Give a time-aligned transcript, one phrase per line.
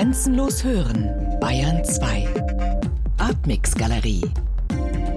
[0.00, 2.26] Grenzenlos hören, Bayern 2.
[3.18, 4.22] Artmix Galerie.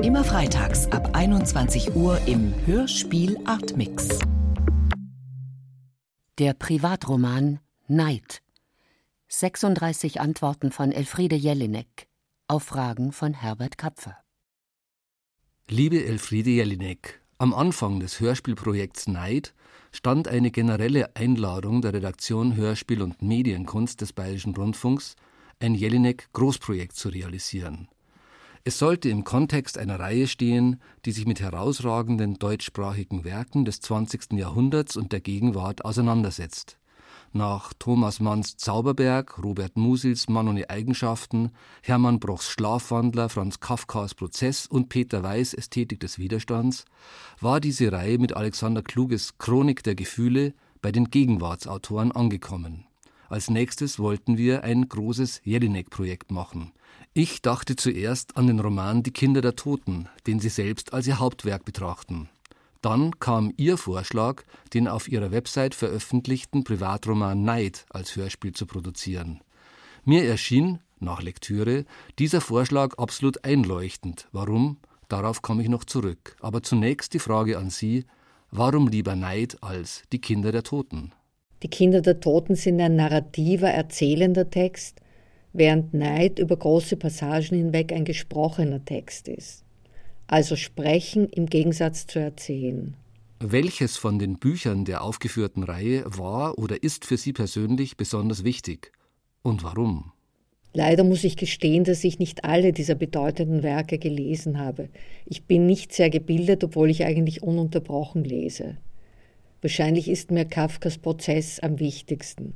[0.04, 4.19] Immer freitags ab 21 Uhr im Hörspiel Artmix.
[6.38, 8.41] Der Privatroman Neid.
[9.30, 12.09] 36 Antworten von Elfriede Jelinek
[12.50, 14.18] auf Fragen von Herbert Kapfer.
[15.70, 19.54] Liebe Elfriede Jelinek, am Anfang des Hörspielprojekts Neid
[19.94, 25.16] stand eine generelle Einladung der Redaktion Hörspiel und Medienkunst des Bayerischen Rundfunks,
[25.60, 27.88] ein Jelinek-Großprojekt zu realisieren.
[28.65, 34.34] Es sollte im Kontext einer Reihe stehen, die sich mit herausragenden deutschsprachigen Werken des 20.
[34.34, 36.78] Jahrhunderts und der Gegenwart auseinandersetzt
[37.36, 41.52] nach Thomas Manns Zauberberg, Robert Musils Mann ohne Eigenschaften,
[41.82, 46.86] Hermann Brochs Schlafwandler, Franz Kafkas Prozess und Peter Weiß Ästhetik des Widerstands,
[47.40, 52.86] war diese Reihe mit Alexander Kluges Chronik der Gefühle bei den Gegenwartsautoren angekommen.
[53.30, 56.72] Als nächstes wollten wir ein großes Jelinek-Projekt machen.
[57.16, 61.20] Ich dachte zuerst an den Roman Die Kinder der Toten, den sie selbst als ihr
[61.20, 62.30] Hauptwerk betrachten.
[62.84, 69.39] Dann kam ihr Vorschlag, den auf ihrer Website veröffentlichten Privatroman Neid als Hörspiel zu produzieren.
[70.03, 71.86] Mir erschien, nach Lektüre,
[72.20, 74.28] dieser Vorschlag absolut einleuchtend.
[74.34, 74.80] Warum?
[75.08, 76.36] Darauf komme ich noch zurück.
[76.42, 78.04] Aber zunächst die Frage an Sie,
[78.52, 81.14] warum lieber Neid als die Kinder der Toten?
[81.64, 85.00] Die Kinder der Toten sind ein narrativer, erzählender Text,
[85.54, 89.62] während Neid über große Passagen hinweg ein gesprochener Text ist
[90.34, 92.95] also sprechen im Gegensatz zu erzählen.
[93.39, 98.92] Welches von den Büchern der aufgeführten Reihe war oder ist für Sie persönlich besonders wichtig
[99.44, 100.11] und warum?
[100.73, 104.89] Leider muss ich gestehen, dass ich nicht alle dieser bedeutenden Werke gelesen habe.
[105.28, 108.78] Ich bin nicht sehr gebildet, obwohl ich eigentlich ununterbrochen lese.
[109.61, 112.56] Wahrscheinlich ist mir Kafkas Prozess am wichtigsten.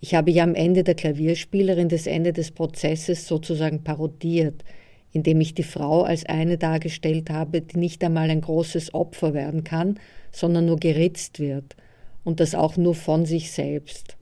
[0.00, 4.64] Ich habe ja am Ende der Klavierspielerin das Ende des Prozesses sozusagen parodiert,
[5.12, 9.62] indem ich die Frau als eine dargestellt habe, die nicht einmal ein großes Opfer werden
[9.62, 10.00] kann,
[10.32, 11.76] sondern nur geritzt wird,
[12.24, 14.16] und das auch nur von sich selbst.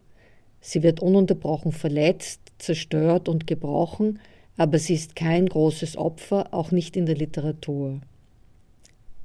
[0.61, 4.19] Sie wird ununterbrochen verletzt, zerstört und gebrochen,
[4.56, 8.00] aber sie ist kein großes Opfer, auch nicht in der Literatur.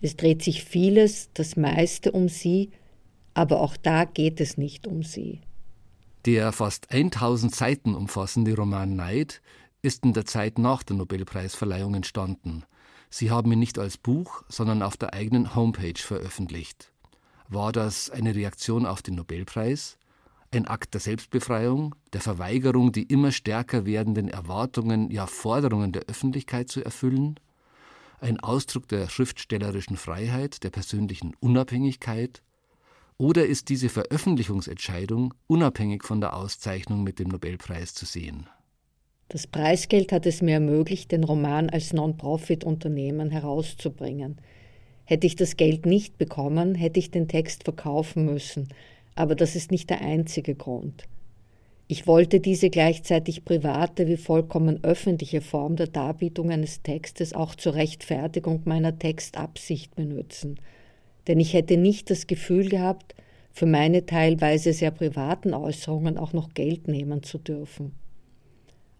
[0.01, 2.69] Es dreht sich vieles, das meiste um sie,
[3.33, 5.41] aber auch da geht es nicht um sie.
[6.25, 9.41] Der fast 1000 Seiten umfassende Roman Neid
[9.85, 12.63] ist in der Zeit nach der Nobelpreisverleihung entstanden.
[13.11, 16.91] Sie haben ihn nicht als Buch, sondern auf der eigenen Homepage veröffentlicht.
[17.47, 19.97] War das eine Reaktion auf den Nobelpreis?
[20.51, 26.69] Ein Akt der Selbstbefreiung, der Verweigerung, die immer stärker werdenden Erwartungen, ja Forderungen der Öffentlichkeit
[26.69, 27.39] zu erfüllen?
[28.19, 32.41] Ein Ausdruck der schriftstellerischen Freiheit, der persönlichen Unabhängigkeit?
[33.17, 38.49] Oder ist diese Veröffentlichungsentscheidung unabhängig von der Auszeichnung mit dem Nobelpreis zu sehen?
[39.27, 44.37] Das Preisgeld hat es mir ermöglicht, den Roman als Non-Profit-Unternehmen herauszubringen.
[45.03, 48.69] Hätte ich das Geld nicht bekommen, hätte ich den Text verkaufen müssen,
[49.15, 51.07] aber das ist nicht der einzige Grund.
[51.87, 57.75] Ich wollte diese gleichzeitig private wie vollkommen öffentliche Form der Darbietung eines Textes auch zur
[57.75, 60.59] Rechtfertigung meiner Textabsicht benutzen.
[61.27, 63.13] Denn ich hätte nicht das Gefühl gehabt,
[63.51, 67.93] für meine teilweise sehr privaten Äußerungen auch noch Geld nehmen zu dürfen.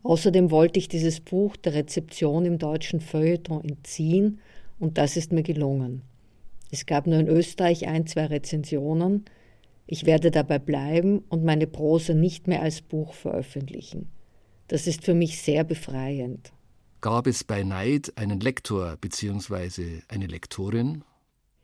[0.06, 4.40] Außerdem wollte ich dieses Buch der Rezeption im deutschen Feuilleton entziehen
[4.78, 6.04] und das ist mir gelungen.
[6.70, 9.26] Es gab nur in Österreich ein, zwei Rezensionen.
[9.88, 14.12] Ich werde dabei bleiben und meine Prosa nicht mehr als Buch veröffentlichen.
[14.68, 16.54] Das ist für mich sehr befreiend.
[17.02, 20.02] Gab es bei Neid einen Lektor bzw.
[20.08, 21.04] eine Lektorin?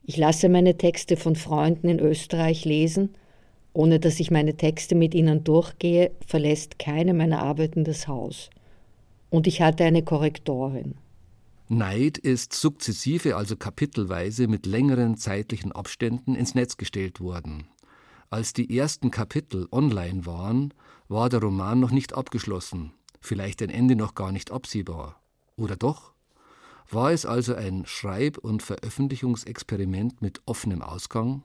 [0.02, 3.16] Ich lasse meine Texte von Freunden in Österreich lesen
[3.74, 8.50] ohne dass ich meine Texte mit ihnen durchgehe, verlässt keine meiner Arbeiten das Haus.
[9.30, 10.96] Und ich hatte eine Korrektorin.
[11.70, 17.68] Neid ist sukzessive, also kapitelweise mit längeren zeitlichen Abständen ins Netz gestellt worden.
[18.30, 20.74] Als die ersten Kapitel online waren,
[21.08, 22.92] war der Roman noch nicht abgeschlossen,
[23.22, 25.22] vielleicht ein Ende noch gar nicht absehbar.
[25.56, 26.12] Oder doch?
[26.90, 31.44] War es also ein Schreib- und Veröffentlichungsexperiment mit offenem Ausgang?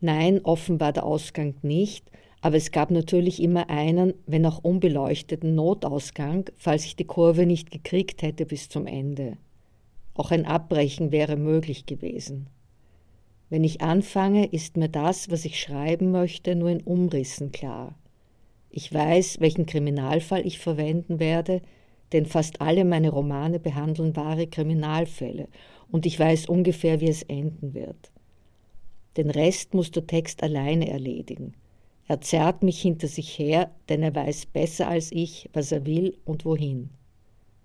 [0.00, 2.10] Nein, offen war der Ausgang nicht,
[2.40, 7.70] aber es gab natürlich immer einen, wenn auch unbeleuchteten Notausgang, falls ich die Kurve nicht
[7.70, 9.38] gekriegt hätte bis zum Ende.
[10.14, 12.48] Auch ein Abbrechen wäre möglich gewesen.
[13.48, 17.96] Wenn ich anfange, ist mir das, was ich schreiben möchte, nur in Umrissen klar.
[18.70, 21.62] Ich weiß, welchen Kriminalfall ich verwenden werde,
[22.12, 25.48] denn fast alle meine Romane behandeln wahre Kriminalfälle,
[25.90, 28.10] und ich weiß ungefähr, wie es enden wird.
[29.16, 31.54] Den Rest muss der Text alleine erledigen.
[32.08, 36.16] Er zerrt mich hinter sich her, denn er weiß besser als ich, was er will
[36.24, 36.90] und wohin.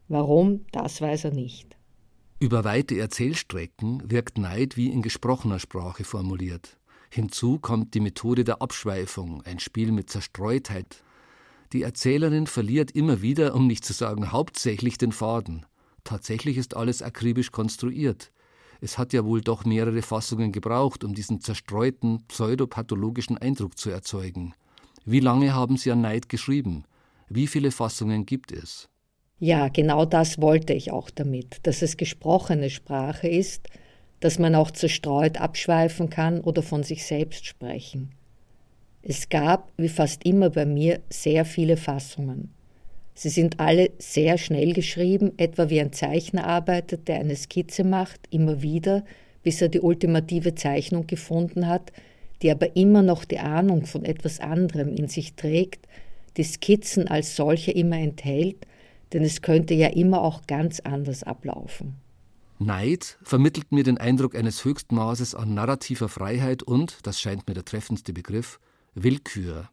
[0.08, 1.78] Warum, das weiß er nicht.
[2.40, 6.78] Über weite Erzählstrecken wirkt Neid wie in gesprochener Sprache formuliert.
[7.12, 11.04] Hinzu kommt die Methode der Abschweifung, ein Spiel mit Zerstreutheit.
[11.74, 15.66] Die Erzählerin verliert immer wieder, um nicht zu sagen hauptsächlich, den Faden.
[16.04, 18.32] Tatsächlich ist alles akribisch konstruiert.
[18.84, 24.56] Es hat ja wohl doch mehrere Fassungen gebraucht, um diesen zerstreuten, pseudopathologischen Eindruck zu erzeugen.
[25.06, 26.86] Wie lange haben Sie an Neid geschrieben?
[27.30, 28.90] Wie viele Fassungen gibt es?
[29.40, 33.68] Ja, genau das wollte ich auch damit, dass es gesprochene Sprache ist,
[34.20, 38.12] dass man auch zerstreut abschweifen kann oder von sich selbst sprechen.
[39.04, 42.54] Es gab, wie fast immer bei mir, sehr viele Fassungen.
[43.14, 48.22] Sie sind alle sehr schnell geschrieben, etwa wie ein Zeichner arbeitet, der eine Skizze macht,
[48.30, 49.04] immer wieder,
[49.44, 51.92] bis er die ultimative Zeichnung gefunden hat,
[52.42, 55.88] die aber immer noch die Ahnung von etwas anderem in sich trägt,
[56.38, 58.66] die Skizzen als solche immer enthält,
[59.14, 61.96] denn es könnte ja immer auch ganz anders ablaufen.
[62.60, 67.66] Neid vermittelt mir den Eindruck eines Höchstmaßes an narrativer Freiheit und, das scheint mir der
[67.66, 68.60] treffendste Begriff,
[68.94, 69.70] Willkür.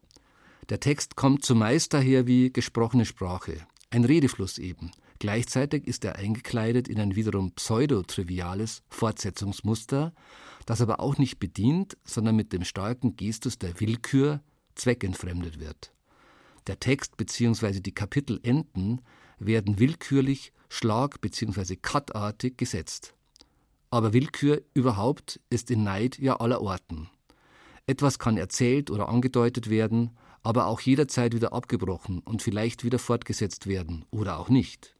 [0.68, 4.90] Der Text kommt zumeist daher wie gesprochene Sprache, ein Redefluss eben.
[5.18, 10.12] Gleichzeitig ist er eingekleidet in ein wiederum pseudo-triviales Fortsetzungsmuster,
[10.66, 14.42] das aber auch nicht bedient, sondern mit dem starken Gestus der Willkür
[14.74, 15.92] zweckentfremdet wird.
[16.66, 17.80] Der Text bzw.
[17.80, 19.00] die Kapitelenden
[19.38, 21.76] werden willkürlich, schlag- bzw.
[21.76, 23.14] cutartig gesetzt.
[23.90, 27.08] Aber Willkür überhaupt ist in Neid ja aller Orten.
[27.86, 30.10] Etwas kann erzählt oder angedeutet werden,
[30.48, 34.96] aber auch jederzeit wieder abgebrochen und vielleicht wieder fortgesetzt werden oder auch nicht.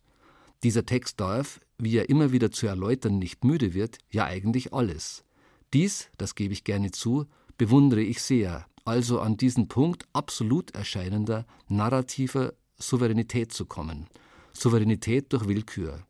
[0.63, 5.25] Dieser Text darf, wie er immer wieder zu erläutern nicht müde wird, ja eigentlich alles.
[5.73, 7.25] Dies, das gebe ich gerne zu,
[7.57, 14.07] bewundere ich sehr, also an diesen Punkt absolut erscheinender narrativer Souveränität zu kommen.
[14.53, 16.03] Souveränität durch Willkür.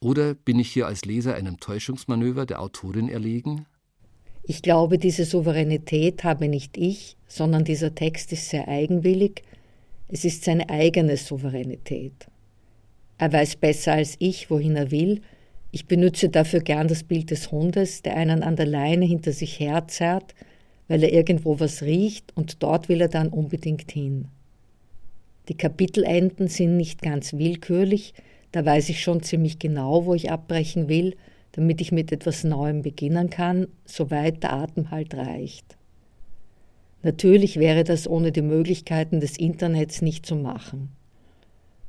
[0.00, 3.64] Oder bin ich hier als Leser einem Täuschungsmanöver der Autorin erlegen?
[4.48, 9.42] Ich glaube, diese Souveränität habe nicht ich, sondern dieser Text ist sehr eigenwillig.
[10.06, 12.28] Es ist seine eigene Souveränität.
[13.18, 15.20] Er weiß besser als ich, wohin er will.
[15.72, 19.58] Ich benütze dafür gern das Bild des Hundes, der einen an der Leine hinter sich
[19.58, 20.32] herzerrt,
[20.86, 24.28] weil er irgendwo was riecht und dort will er dann unbedingt hin.
[25.48, 28.14] Die Kapitelenden sind nicht ganz willkürlich,
[28.52, 31.16] da weiß ich schon ziemlich genau, wo ich abbrechen will,
[31.56, 35.76] damit ich mit etwas Neuem beginnen kann, soweit der Atem halt reicht.
[37.02, 40.90] Natürlich wäre das ohne die Möglichkeiten des Internets nicht zu machen.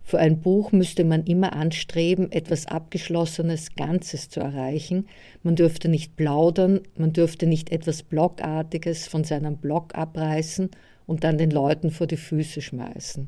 [0.03, 5.07] Für ein Buch müsste man immer anstreben, etwas Abgeschlossenes, Ganzes zu erreichen.
[5.43, 10.71] Man dürfte nicht plaudern, man dürfte nicht etwas Blockartiges von seinem Blog abreißen
[11.07, 13.27] und dann den Leuten vor die Füße schmeißen.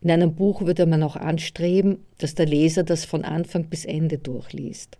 [0.00, 4.18] In einem Buch würde man auch anstreben, dass der Leser das von Anfang bis Ende
[4.18, 4.96] durchliest.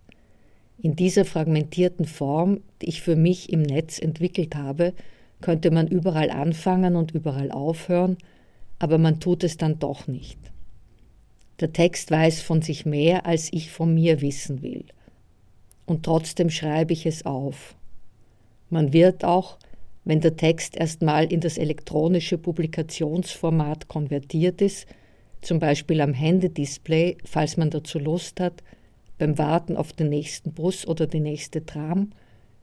[0.81, 4.95] In dieser fragmentierten Form, die ich für mich im Netz entwickelt habe,
[5.41, 8.17] könnte man überall anfangen und überall aufhören,
[8.79, 10.39] aber man tut es dann doch nicht.
[11.59, 14.85] Der Text weiß von sich mehr, als ich von mir wissen will.
[15.87, 17.75] Und trotzdem schreibe ich es auf.
[18.71, 19.59] Man wird auch,
[20.05, 24.87] wenn der Text erstmal in das elektronische Publikationsformat konvertiert ist,
[25.41, 28.63] zum Beispiel am Händedisplay, falls man dazu Lust hat,
[29.19, 32.11] beim Warten auf den nächsten Bus oder die nächste Tram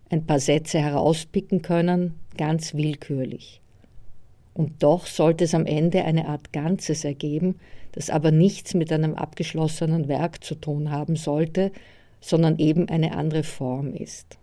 [0.09, 3.61] ein paar Sätze herauspicken können, ganz willkürlich.
[4.53, 7.55] Und doch sollte es am Ende eine Art Ganzes ergeben,
[7.91, 11.71] das aber nichts mit einem abgeschlossenen Werk zu tun haben sollte,
[12.21, 14.37] sondern eben eine andere Form ist.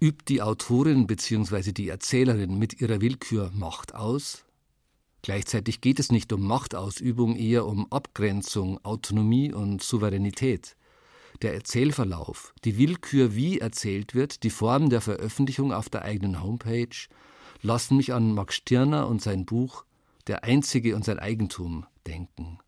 [0.00, 1.72] Übt die Autorin bzw.
[1.72, 4.44] die Erzählerin mit ihrer Willkür Macht aus?
[5.22, 10.76] Gleichzeitig geht es nicht um Machtausübung, eher um Abgrenzung, Autonomie und Souveränität
[11.42, 16.96] der Erzählverlauf, die Willkür, wie erzählt wird, die Form der Veröffentlichung auf der eigenen Homepage,
[17.62, 19.84] lassen mich an Max Stirner und sein Buch
[20.26, 22.58] Der Einzige und sein Eigentum denken.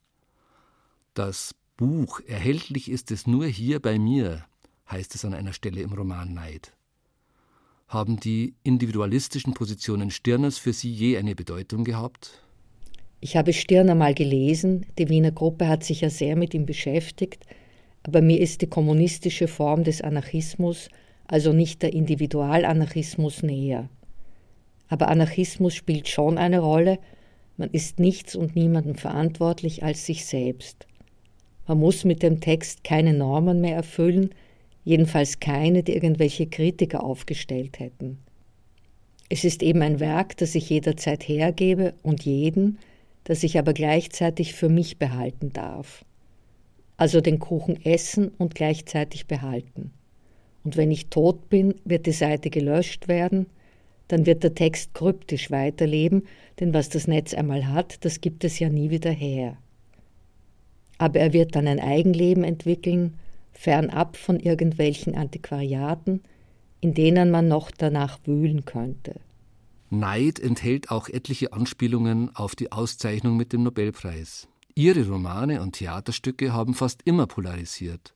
[1.15, 4.45] Das Buch erhältlich ist es nur hier bei mir,
[4.91, 6.73] heißt es an einer Stelle im Roman Neid.
[7.89, 12.43] Haben die individualistischen Positionen Stirners für Sie je eine Bedeutung gehabt?
[13.21, 17.45] Ich habe Stirner mal gelesen, die Wiener Gruppe hat sich ja sehr mit ihm beschäftigt,
[18.07, 20.89] aber mir ist die kommunistische Form des Anarchismus,
[21.27, 23.89] also nicht der Individualanarchismus, näher.
[24.89, 27.01] Aber Anarchismus spielt schon eine Rolle,
[27.57, 30.87] man ist nichts und niemandem verantwortlich als sich selbst.
[31.67, 34.31] Man muss mit dem Text keine Normen mehr erfüllen,
[34.85, 38.19] jedenfalls keine, die irgendwelche Kritiker aufgestellt hätten.
[39.29, 42.79] Es ist eben ein Werk, das ich jederzeit hergebe und jeden,
[43.25, 46.05] das ich aber gleichzeitig für mich behalten darf.
[46.97, 49.93] Also den Kuchen essen und gleichzeitig behalten.
[50.65, 53.47] Und wenn ich tot bin, wird die Seite gelöscht werden,
[54.09, 56.25] dann wird der Text kryptisch weiterleben,
[56.61, 59.57] denn was das Netz einmal hat, das gibt es ja nie wieder her.
[60.99, 63.15] Aber er wird dann ein Eigenleben entwickeln,
[63.53, 66.23] fernab von irgendwelchen Antiquariaten,
[66.81, 69.21] in denen man noch danach wühlen könnte.
[69.91, 74.49] Neid enthält auch etliche Anspielungen auf die Auszeichnung mit dem Nobelpreis.
[74.79, 78.15] Ihre Romane und Theaterstücke haben fast immer polarisiert.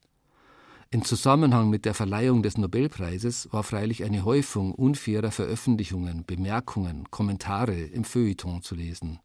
[0.91, 7.81] Im Zusammenhang mit der Verleihung des Nobelpreises war freilich eine Häufung unfairer Veröffentlichungen, Bemerkungen, Kommentare
[7.81, 9.19] im Feuilleton zu lesen.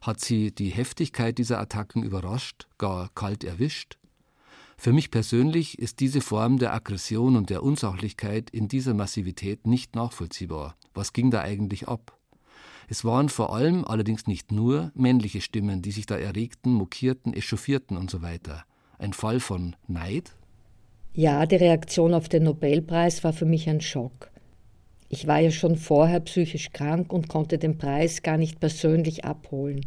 [0.00, 3.98] Hat sie die Heftigkeit dieser Attacken überrascht, gar kalt erwischt?
[4.76, 9.94] Für mich persönlich ist diese Form der Aggression und der Unsachlichkeit in dieser Massivität nicht
[9.94, 10.76] nachvollziehbar.
[10.94, 12.15] Was ging da eigentlich ab?
[12.88, 17.96] Es waren vor allem allerdings nicht nur männliche Stimmen, die sich da erregten, mokierten, echauffierten
[17.96, 18.64] und so weiter.
[18.98, 20.32] Ein Fall von Neid?
[21.12, 24.30] Ja, die Reaktion auf den Nobelpreis war für mich ein Schock.
[25.08, 29.86] Ich war ja schon vorher psychisch krank und konnte den Preis gar nicht persönlich abholen.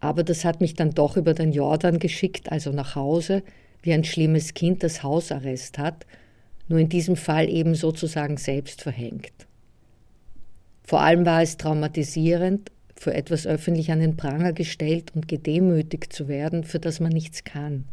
[0.00, 3.42] Aber das hat mich dann doch über den Jordan geschickt, also nach Hause,
[3.82, 6.06] wie ein schlimmes Kind das Hausarrest hat,
[6.68, 9.43] nur in diesem Fall eben sozusagen selbst verhängt.
[10.84, 16.28] Vor allem war es traumatisierend, für etwas öffentlich an den Pranger gestellt und gedemütigt zu
[16.28, 17.84] werden, für das man nichts kann.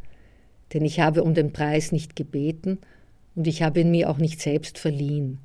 [0.73, 2.79] Denn ich habe um den Preis nicht gebeten
[3.35, 5.39] und ich habe ihn mir auch nicht selbst verliehen.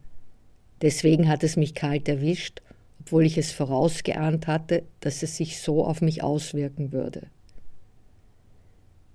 [0.82, 2.60] Deswegen hat es mich kalt erwischt,
[3.00, 7.28] obwohl ich es vorausgeahnt hatte, dass es sich so auf mich auswirken würde.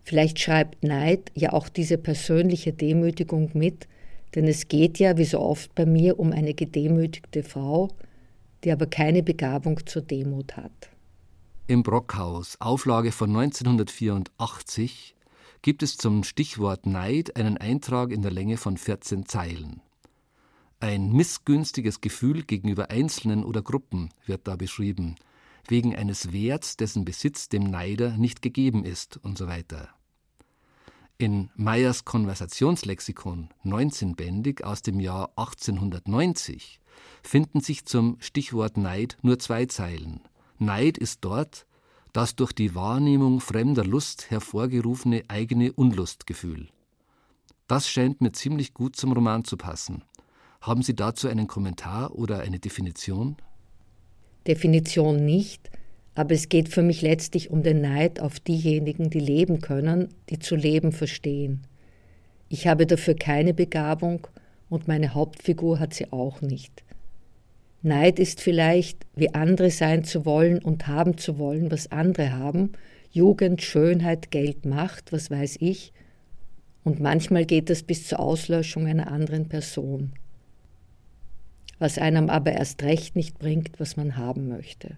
[0.03, 3.87] Vielleicht schreibt Neid ja auch diese persönliche Demütigung mit,
[4.33, 7.89] denn es geht ja, wie so oft bei mir, um eine gedemütigte Frau,
[8.63, 10.89] die aber keine Begabung zur Demut hat.
[11.67, 15.15] Im Brockhaus, Auflage von 1984,
[15.61, 19.81] gibt es zum Stichwort Neid einen Eintrag in der Länge von 14 Zeilen.
[20.79, 25.15] Ein missgünstiges Gefühl gegenüber Einzelnen oder Gruppen wird da beschrieben,
[25.67, 29.89] wegen eines Werts, dessen Besitz dem Neider nicht gegeben ist und so weiter.
[31.21, 36.79] In Meyers Konversationslexikon 19-bändig aus dem Jahr 1890
[37.21, 40.21] finden sich zum Stichwort Neid nur zwei Zeilen.
[40.57, 41.67] Neid ist dort
[42.11, 46.69] das durch die Wahrnehmung fremder Lust hervorgerufene eigene Unlustgefühl.
[47.67, 50.03] Das scheint mir ziemlich gut zum Roman zu passen.
[50.59, 53.37] Haben Sie dazu einen Kommentar oder eine Definition?
[54.47, 55.69] Definition nicht,
[56.15, 60.39] aber es geht für mich letztlich um den Neid auf diejenigen, die leben können, die
[60.39, 61.61] zu leben verstehen.
[62.49, 64.27] Ich habe dafür keine Begabung
[64.69, 66.83] und meine Hauptfigur hat sie auch nicht.
[67.81, 72.73] Neid ist vielleicht, wie andere sein zu wollen und haben zu wollen, was andere haben,
[73.11, 75.91] Jugend, Schönheit, Geld, Macht, was weiß ich,
[76.83, 80.13] und manchmal geht das bis zur Auslöschung einer anderen Person,
[81.79, 84.97] was einem aber erst recht nicht bringt, was man haben möchte.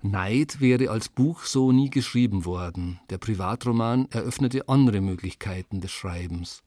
[0.00, 3.00] Neid wäre als Buch so nie geschrieben worden.
[3.10, 6.62] Der Privatroman eröffnete andere Möglichkeiten des Schreibens.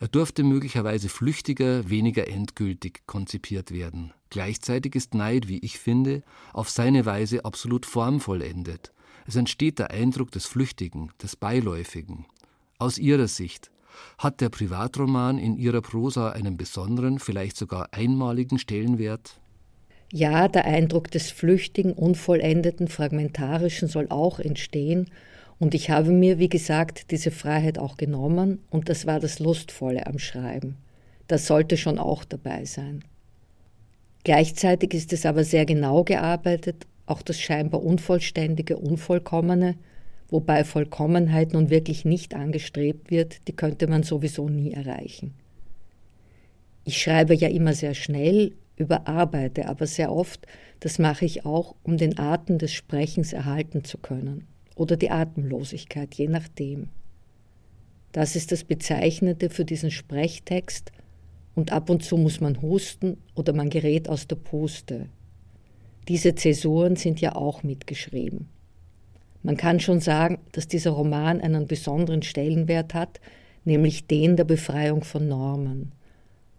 [0.00, 4.14] Er durfte möglicherweise flüchtiger, weniger endgültig konzipiert werden.
[4.30, 6.22] Gleichzeitig ist Neid, wie ich finde,
[6.54, 8.92] auf seine Weise absolut formvollendet.
[9.26, 12.26] Es entsteht der Eindruck des Flüchtigen, des Beiläufigen.
[12.78, 13.70] Aus ihrer Sicht
[14.18, 19.38] hat der Privatroman in ihrer Prosa einen besonderen, vielleicht sogar einmaligen Stellenwert?
[20.16, 25.10] Ja, der Eindruck des Flüchtigen, Unvollendeten, Fragmentarischen soll auch entstehen.
[25.58, 30.06] Und ich habe mir, wie gesagt, diese Freiheit auch genommen und das war das Lustvolle
[30.06, 30.76] am Schreiben.
[31.26, 33.02] Das sollte schon auch dabei sein.
[34.22, 39.74] Gleichzeitig ist es aber sehr genau gearbeitet, auch das scheinbar Unvollständige, Unvollkommene,
[40.28, 45.34] wobei Vollkommenheit nun wirklich nicht angestrebt wird, die könnte man sowieso nie erreichen.
[46.84, 50.46] Ich schreibe ja immer sehr schnell, überarbeite, aber sehr oft,
[50.80, 56.14] das mache ich auch, um den Atem des Sprechens erhalten zu können oder die Atemlosigkeit,
[56.14, 56.88] je nachdem.
[58.12, 60.92] Das ist das Bezeichnende für diesen Sprechtext
[61.54, 65.08] und ab und zu muss man husten oder man gerät aus der Puste.
[66.08, 68.48] Diese Zäsuren sind ja auch mitgeschrieben.
[69.42, 73.20] Man kann schon sagen, dass dieser Roman einen besonderen Stellenwert hat,
[73.64, 75.92] nämlich den der Befreiung von Normen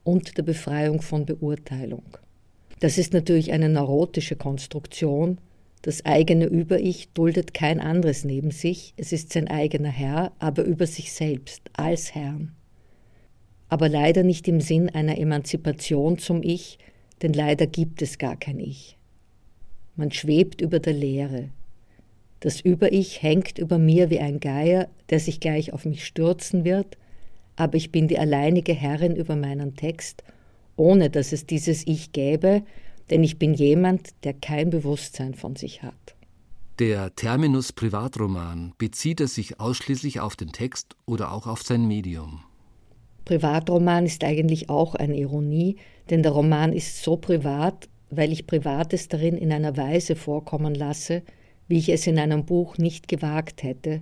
[0.05, 2.05] und der Befreiung von Beurteilung.
[2.79, 5.39] Das ist natürlich eine neurotische Konstruktion.
[5.81, 10.87] Das eigene Über-Ich duldet kein anderes neben sich, es ist sein eigener Herr, aber über
[10.87, 12.53] sich selbst, als Herrn.
[13.67, 16.77] Aber leider nicht im Sinn einer Emanzipation zum Ich,
[17.21, 18.97] denn leider gibt es gar kein Ich.
[19.95, 21.49] Man schwebt über der Leere.
[22.41, 26.97] Das Über-Ich hängt über mir wie ein Geier, der sich gleich auf mich stürzen wird,
[27.55, 30.23] aber ich bin die alleinige Herrin über meinen Text,
[30.75, 32.63] ohne dass es dieses Ich gäbe,
[33.09, 36.15] denn ich bin jemand, der kein Bewusstsein von sich hat.
[36.79, 42.43] Der Terminus Privatroman bezieht er sich ausschließlich auf den Text oder auch auf sein Medium?
[43.23, 45.77] Privatroman ist eigentlich auch eine Ironie,
[46.09, 51.23] denn der Roman ist so privat, weil ich Privates darin in einer Weise vorkommen lasse,
[51.67, 54.01] wie ich es in einem Buch nicht gewagt hätte.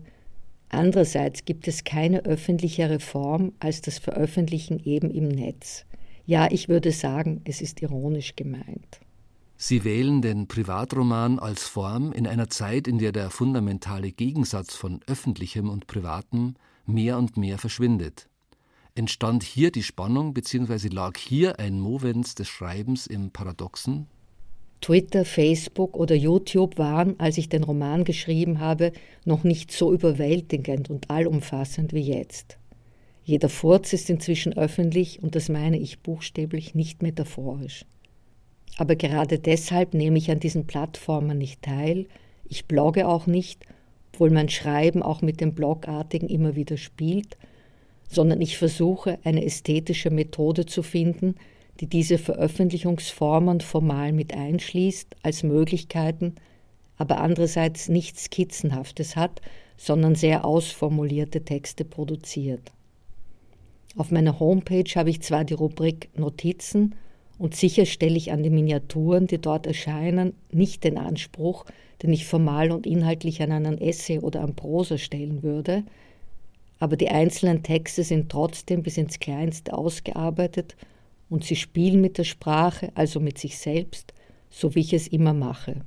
[0.74, 5.86] Andererseits gibt es keine öffentlichere Form als das Veröffentlichen eben im Netz.
[6.26, 9.00] Ja, ich würde sagen, es ist ironisch gemeint.
[9.56, 15.00] Sie wählen den Privatroman als Form in einer Zeit, in der der fundamentale Gegensatz von
[15.06, 16.56] öffentlichem und privatem
[16.88, 18.28] mehr und mehr verschwindet.
[18.96, 20.88] Entstand hier die Spannung bzw.
[20.88, 24.08] lag hier ein Movens des Schreibens im Paradoxen?
[24.84, 28.92] Twitter, Facebook oder YouTube waren, als ich den Roman geschrieben habe,
[29.24, 32.58] noch nicht so überwältigend und allumfassend wie jetzt.
[33.24, 37.86] Jeder Furz ist inzwischen öffentlich und das meine ich buchstäblich nicht metaphorisch.
[38.76, 42.08] Aber gerade deshalb nehme ich an diesen Plattformen nicht teil,
[42.44, 43.66] ich blogge auch nicht,
[44.12, 47.38] obwohl mein Schreiben auch mit dem Blogartigen immer wieder spielt,
[48.10, 51.36] sondern ich versuche eine ästhetische Methode zu finden,
[51.80, 56.36] die diese Veröffentlichungsformen formal mit einschließt als Möglichkeiten,
[56.98, 59.42] aber andererseits nichts Skizzenhaftes hat,
[59.78, 62.72] sondern sehr ausformulierte Texte produziert.
[63.98, 66.96] Auf meiner Homepage habe ich zwar die Rubrik Notizen
[67.38, 71.66] und sicher stelle ich an die Miniaturen, die dort erscheinen, nicht den Anspruch,
[72.02, 75.84] den ich formal und inhaltlich an einen Essay oder an Prosa stellen würde,
[76.80, 80.76] aber die einzelnen Texte sind trotzdem bis ins Kleinste ausgearbeitet
[81.34, 84.14] und sie spielen mit der Sprache, also mit sich selbst,
[84.52, 85.84] so wie ich es immer mache.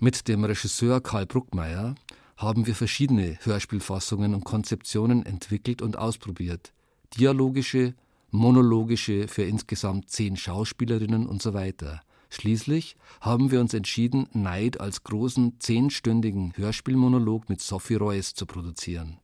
[0.00, 1.94] Mit dem Regisseur Karl Bruckmeier
[2.36, 6.74] haben wir verschiedene Hörspielfassungen und Konzeptionen entwickelt und ausprobiert.
[7.16, 7.94] Dialogische,
[8.30, 12.02] monologische für insgesamt zehn Schauspielerinnen und so weiter.
[12.28, 19.20] Schließlich haben wir uns entschieden, Neid als großen zehnstündigen Hörspielmonolog mit Sophie Reuss zu produzieren.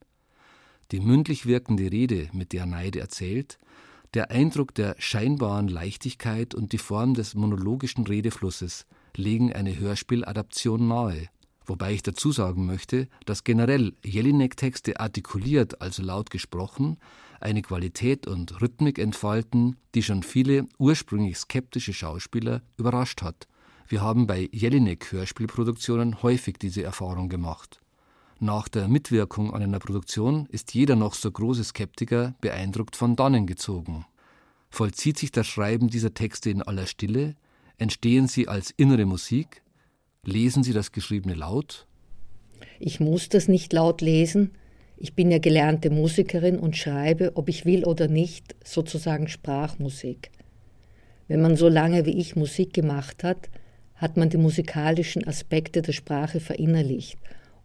[0.93, 3.59] Die mündlich wirkende Rede, mit der Neid erzählt,
[4.15, 11.29] der Eindruck der scheinbaren Leichtigkeit und die Form des monologischen Redeflusses legen eine Hörspieladaption nahe,
[11.65, 16.99] wobei ich dazu sagen möchte, dass generell Jelinek-Texte artikuliert, also laut gesprochen,
[17.41, 23.49] eine Qualität und Rhythmik entfalten, die schon viele ursprünglich skeptische Schauspieler überrascht hat.
[23.89, 27.82] Wir haben bei Jelinek-Hörspielproduktionen häufig diese Erfahrung gemacht.
[28.43, 33.47] Nach der Mitwirkung an einer Produktion ist jeder noch so große Skeptiker beeindruckt von dannen
[33.47, 34.05] gezogen.
[34.69, 37.37] Vollzieht sich das Schreiben dieser Texte in aller Stille?
[37.79, 39.63] Entstehen sie als innere Musik?
[40.25, 41.87] Lesen Sie das Geschriebene laut?
[42.81, 44.51] Ich muss das nicht laut lesen,
[44.97, 50.33] ich bin ja gelernte Musikerin und schreibe, ob ich will oder nicht, sozusagen Sprachmusik.
[51.29, 53.51] Wenn man so lange wie ich Musik gemacht hat,
[53.95, 57.19] hat man die musikalischen Aspekte der Sprache verinnerlicht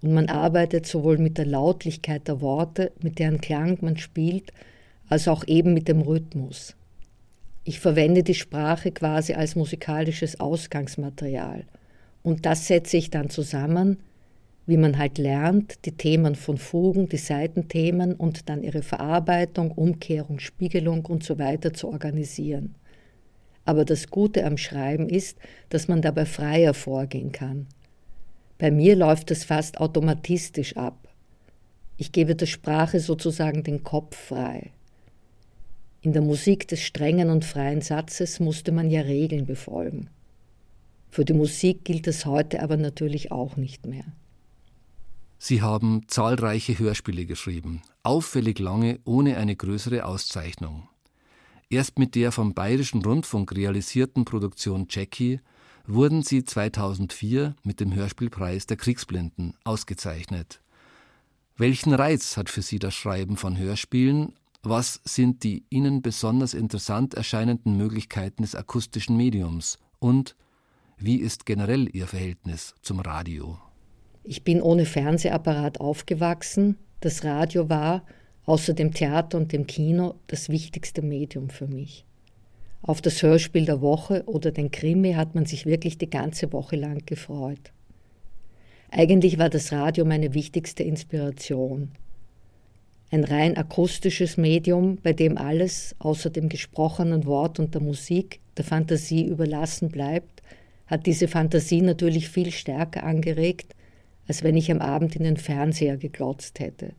[0.07, 4.53] und man arbeitet sowohl mit der Lautlichkeit der Worte, mit deren Klang man spielt,
[5.09, 6.77] als auch eben mit dem Rhythmus.
[7.65, 11.65] Ich verwende die Sprache quasi als musikalisches Ausgangsmaterial
[12.23, 13.97] und das setze ich dann zusammen
[14.67, 20.39] wie man halt lernt, die Themen von Fugen, die Seitenthemen und dann ihre Verarbeitung, Umkehrung,
[20.39, 22.75] Spiegelung und so weiter zu organisieren.
[23.63, 25.37] Aber das Gute am Schreiben ist,
[25.69, 27.67] dass man dabei freier vorgehen kann.
[28.57, 31.07] Bei mir läuft es fast automatistisch ab.
[31.97, 34.71] Ich gebe der Sprache sozusagen den Kopf frei.
[36.01, 40.09] In der Musik des strengen und freien Satzes musste man ja Regeln befolgen.
[41.09, 44.05] Für die Musik gilt das heute aber natürlich auch nicht mehr.
[45.39, 50.87] Sie haben zahlreiche Hörspiele geschrieben, auffällig lange ohne eine größere Auszeichnung.
[51.69, 55.39] Erst mit der vom Bayerischen Rundfunk realisierten Produktion Jackie
[55.87, 60.61] wurden sie 2004 mit dem Hörspielpreis der Kriegsblinden ausgezeichnet.
[61.55, 64.33] Welchen Reiz hat für Sie das Schreiben von Hörspielen?
[64.61, 69.79] Was sind die Ihnen besonders interessant erscheinenden Möglichkeiten des akustischen Mediums?
[69.97, 70.35] Und
[70.97, 73.57] wie ist generell Ihr Verhältnis zum Radio?
[74.23, 76.77] Ich bin ohne Fernsehapparat aufgewachsen.
[76.99, 78.03] Das Radio war,
[78.45, 82.05] außer dem Theater und dem Kino, das wichtigste Medium für mich.
[82.81, 86.75] Auf das Hörspiel der Woche oder den Krimi hat man sich wirklich die ganze Woche
[86.75, 87.71] lang gefreut.
[88.91, 91.91] Eigentlich war das Radio meine wichtigste Inspiration.
[93.09, 98.65] ein rein akustisches Medium, bei dem alles außer dem gesprochenen Wort und der Musik der
[98.65, 100.41] Fantasie überlassen bleibt,
[100.87, 103.75] hat diese Fantasie natürlich viel stärker angeregt,
[104.27, 106.93] als wenn ich am Abend in den Fernseher geglotzt hätte.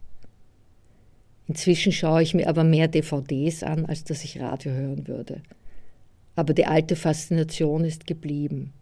[1.46, 5.42] Inzwischen schaue ich mir aber mehr DVDs an, als dass ich Radio hören würde.
[6.38, 8.72] Aber die alte Faszination ist geblieben.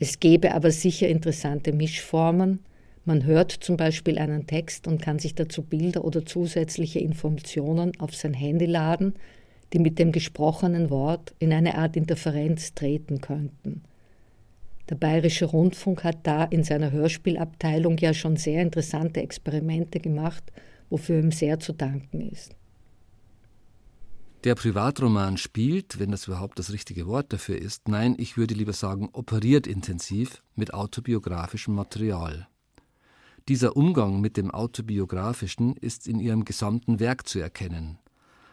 [0.00, 2.58] Es gäbe aber sicher interessante Mischformen,
[3.04, 8.12] man hört zum Beispiel einen Text und kann sich dazu Bilder oder zusätzliche Informationen auf
[8.16, 9.14] sein Handy laden,
[9.72, 13.82] die mit dem gesprochenen Wort in eine Art Interferenz treten könnten.
[14.90, 20.42] Der Bayerische Rundfunk hat da in seiner Hörspielabteilung ja schon sehr interessante Experimente gemacht,
[20.90, 22.57] wofür ihm sehr zu danken ist.
[24.44, 28.72] Der Privatroman spielt, wenn das überhaupt das richtige Wort dafür ist, nein, ich würde lieber
[28.72, 32.46] sagen, operiert intensiv mit autobiografischem Material.
[33.48, 37.98] Dieser Umgang mit dem Autobiografischen ist in ihrem gesamten Werk zu erkennen.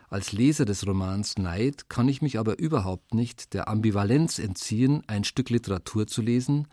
[0.09, 5.23] Als Leser des Romans Neid kann ich mich aber überhaupt nicht der Ambivalenz entziehen, ein
[5.23, 6.67] Stück Literatur zu lesen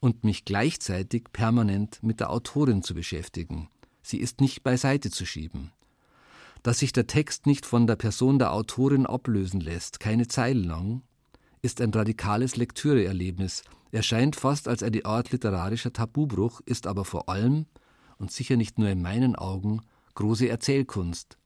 [0.00, 3.68] und mich gleichzeitig permanent mit der Autorin zu beschäftigen.
[4.02, 5.72] Sie ist nicht beiseite zu schieben.
[6.66, 11.02] Dass sich der Text nicht von der Person der Autorin ablösen lässt, keine Zeile lang,
[11.62, 17.66] ist ein radikales Lektüreerlebnis, erscheint fast als eine Art literarischer Tabubruch, ist aber vor allem,
[18.18, 19.80] und sicher nicht nur in meinen Augen,
[20.16, 21.38] große Erzählkunst.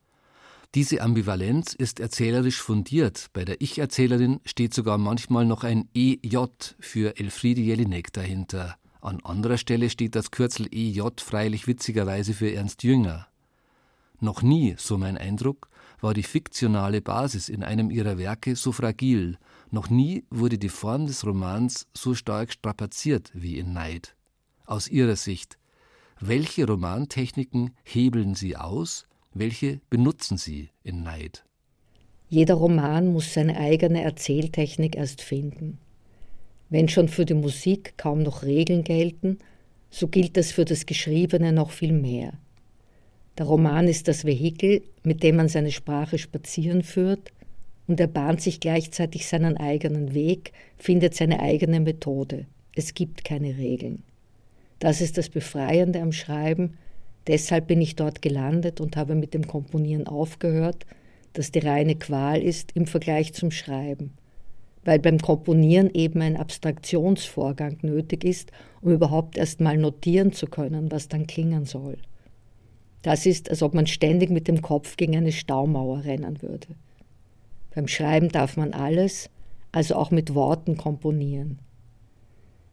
[0.75, 3.27] Diese Ambivalenz ist erzählerisch fundiert.
[3.35, 6.47] Bei der Ich-Erzählerin steht sogar manchmal noch ein EJ
[6.79, 8.77] für Elfriede Jelinek dahinter.
[9.03, 13.30] An anderer Stelle steht das Kürzel EJ freilich witzigerweise für Ernst Jünger.
[14.21, 19.39] Noch nie, so mein Eindruck, war die fiktionale Basis in einem ihrer Werke so fragil,
[19.71, 24.17] noch nie wurde die Form des Romans so stark strapaziert wie in Neid.
[24.67, 25.59] Aus Ihrer Sicht,
[26.21, 31.45] welche Romantechniken hebeln Sie aus, welche benutzen Sie in Neid?
[32.29, 35.79] Jeder Roman muss seine eigene Erzähltechnik erst finden.
[36.69, 39.39] Wenn schon für die Musik kaum noch Regeln gelten,
[39.91, 42.35] so gilt das für das Geschriebene noch viel mehr.
[43.39, 47.33] Der Roman ist das Vehikel, mit dem man seine Sprache spazieren führt,
[47.87, 52.47] und er bahnt sich gleichzeitig seinen eigenen Weg, findet seine eigene Methode.
[52.75, 54.05] Es gibt keine Regeln.
[54.79, 56.79] Das ist das Befreiende am Schreiben.
[57.27, 60.87] Deshalb bin ich dort gelandet und habe mit dem Komponieren aufgehört,
[61.33, 64.13] das die reine Qual ist im Vergleich zum Schreiben.
[64.85, 70.91] Weil beim Komponieren eben ein Abstraktionsvorgang nötig ist, um überhaupt erst mal notieren zu können,
[70.91, 71.99] was dann klingen soll.
[73.03, 76.69] Das ist, als ob man ständig mit dem Kopf gegen eine Staumauer rennen würde.
[77.75, 79.31] Beim Schreiben darf man alles,
[79.73, 81.59] also auch mit Worten komponieren.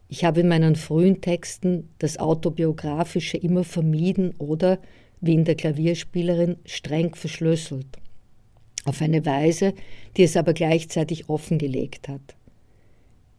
[0.10, 4.80] Ich habe in meinen frühen Texten das Autobiografische immer vermieden oder,
[5.20, 7.88] wie in der Klavierspielerin, streng verschlüsselt.
[8.86, 9.74] Auf eine Weise,
[10.16, 12.36] die es aber gleichzeitig offengelegt hat.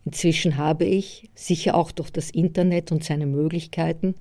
[0.05, 4.15] Inzwischen habe ich, sicher auch durch das Internet und seine Möglichkeiten,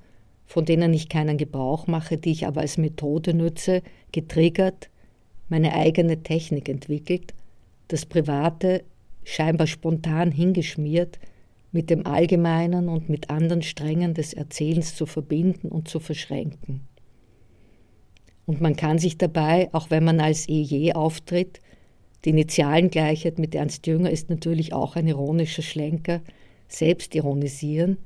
[0.48, 4.90] von denen ich keinen Gebrauch mache, die ich aber als Methode nütze, getriggert,
[5.50, 7.34] meine eigene Technik entwickelt,
[7.90, 8.84] das Private
[9.24, 11.20] scheinbar spontan hingeschmiert,
[11.72, 16.88] mit dem Allgemeinen und mit anderen Strängen des Erzählens zu verbinden und zu verschränken.
[18.46, 21.60] Und man kann sich dabei, auch wenn man als EJ auftritt,
[22.24, 26.22] die Initialengleichheit mit Ernst Jünger ist natürlich auch ein ironischer Schlenker,
[26.68, 27.98] selbst ironisieren.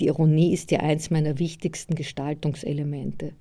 [0.00, 3.32] Die Ironie ist ja eins meiner wichtigsten Gestaltungselemente.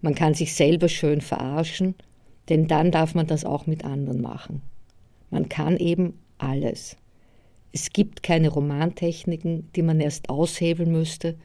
[0.00, 1.94] Man kann sich selber schön verarschen
[2.48, 4.62] denn dann darf man das auch mit anderen machen.
[5.30, 6.96] Man kann eben alles.
[7.72, 11.36] Es gibt keine Romantechniken, die man erst aushebeln müsste,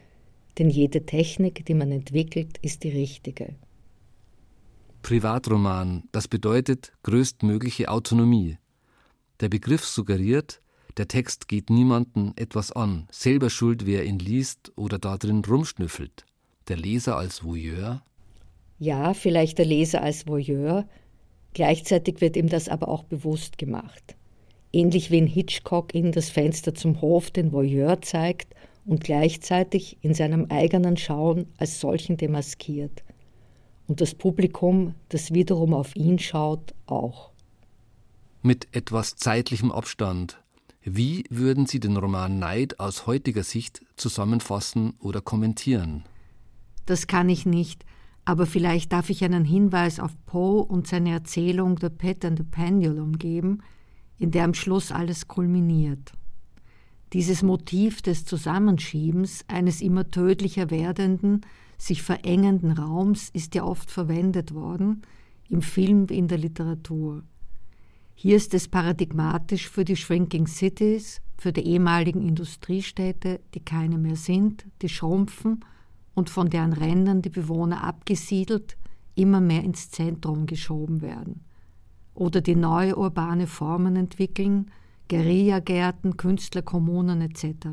[0.58, 3.54] denn jede Technik, die man entwickelt, ist die richtige.
[5.02, 8.58] Privatroman, das bedeutet größtmögliche Autonomie.
[9.40, 10.60] Der Begriff suggeriert,
[10.96, 16.24] der Text geht niemanden etwas an, selber schuld, wer ihn liest oder darin rumschnüffelt.
[16.68, 18.02] Der Leser als Voyeur,
[18.82, 20.88] ja, vielleicht der Leser als Voyeur,
[21.54, 24.16] gleichzeitig wird ihm das aber auch bewusst gemacht.
[24.72, 30.14] Ähnlich wie in Hitchcock in das Fenster zum Hof den Voyeur zeigt und gleichzeitig in
[30.14, 33.04] seinem eigenen Schauen als solchen demaskiert.
[33.86, 37.30] Und das Publikum, das wiederum auf ihn schaut, auch.
[38.42, 40.41] Mit etwas zeitlichem Abstand.
[40.84, 46.02] Wie würden Sie den Roman Neid aus heutiger Sicht zusammenfassen oder kommentieren?
[46.86, 47.84] Das kann ich nicht.
[48.24, 52.44] Aber vielleicht darf ich einen Hinweis auf Poe und seine Erzählung The Pit and the
[52.44, 53.62] Pendulum geben,
[54.18, 56.12] in der am Schluss alles kulminiert.
[57.12, 61.42] Dieses Motiv des Zusammenschiebens eines immer tödlicher werdenden,
[61.78, 65.02] sich verengenden Raums ist ja oft verwendet worden,
[65.48, 67.24] im Film wie in der Literatur.
[68.22, 74.14] Hier ist es paradigmatisch für die Shrinking Cities, für die ehemaligen Industriestädte, die keine mehr
[74.14, 75.64] sind, die schrumpfen
[76.14, 78.76] und von deren Rändern die Bewohner abgesiedelt,
[79.16, 81.40] immer mehr ins Zentrum geschoben werden.
[82.14, 84.70] Oder die neue urbane Formen entwickeln,
[85.08, 87.70] Guerillagärten, Künstlerkommunen etc.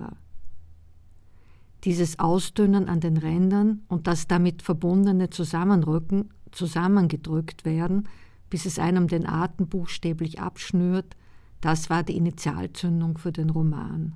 [1.83, 8.07] Dieses Ausdünnen an den Rändern und das damit verbundene Zusammenrücken, zusammengedrückt werden,
[8.49, 11.15] bis es einem den Atem buchstäblich abschnürt,
[11.61, 14.15] das war die Initialzündung für den Roman.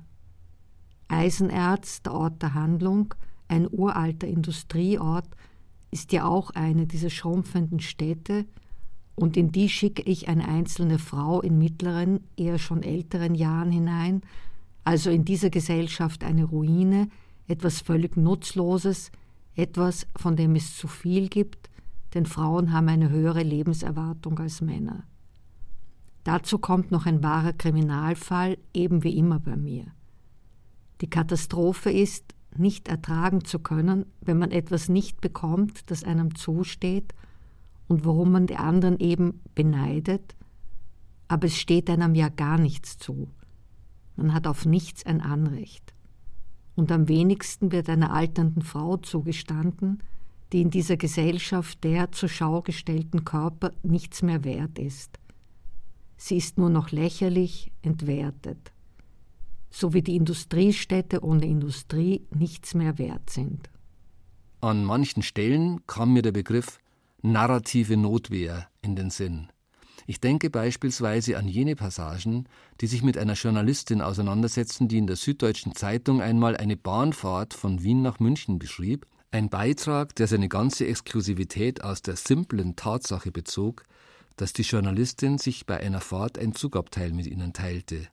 [1.08, 3.14] Eisenerz, der Ort der Handlung,
[3.48, 5.28] ein uralter Industrieort,
[5.90, 8.46] ist ja auch eine dieser schrumpfenden Städte,
[9.16, 14.22] und in die schicke ich eine einzelne Frau in mittleren, eher schon älteren Jahren hinein,
[14.82, 17.08] also in dieser Gesellschaft eine Ruine,
[17.46, 19.12] etwas völlig Nutzloses,
[19.54, 21.70] etwas, von dem es zu viel gibt,
[22.14, 25.04] denn Frauen haben eine höhere Lebenserwartung als Männer.
[26.22, 29.86] Dazu kommt noch ein wahrer Kriminalfall, eben wie immer bei mir.
[31.00, 37.12] Die Katastrophe ist, nicht ertragen zu können, wenn man etwas nicht bekommt, das einem zusteht
[37.88, 40.36] und worum man die anderen eben beneidet,
[41.28, 43.28] aber es steht einem ja gar nichts zu.
[44.16, 45.94] Man hat auf nichts ein Anrecht.
[46.76, 50.02] Und am wenigsten wird einer alternden Frau zugestanden,
[50.54, 55.18] die in dieser Gesellschaft der zur Schau gestellten Körper nichts mehr wert ist.
[56.16, 58.72] Sie ist nur noch lächerlich, entwertet,
[59.68, 63.68] so wie die Industriestädte ohne Industrie nichts mehr wert sind.
[64.60, 66.78] An manchen Stellen kam mir der Begriff
[67.20, 69.48] narrative Notwehr in den Sinn.
[70.06, 72.48] Ich denke beispielsweise an jene Passagen,
[72.80, 77.82] die sich mit einer Journalistin auseinandersetzen, die in der Süddeutschen Zeitung einmal eine Bahnfahrt von
[77.82, 83.82] Wien nach München beschrieb, ein Beitrag, der seine ganze Exklusivität aus der simplen Tatsache bezog,
[84.36, 88.06] dass die Journalistin sich bei einer Fahrt ein Zugabteil mit ihnen teilte.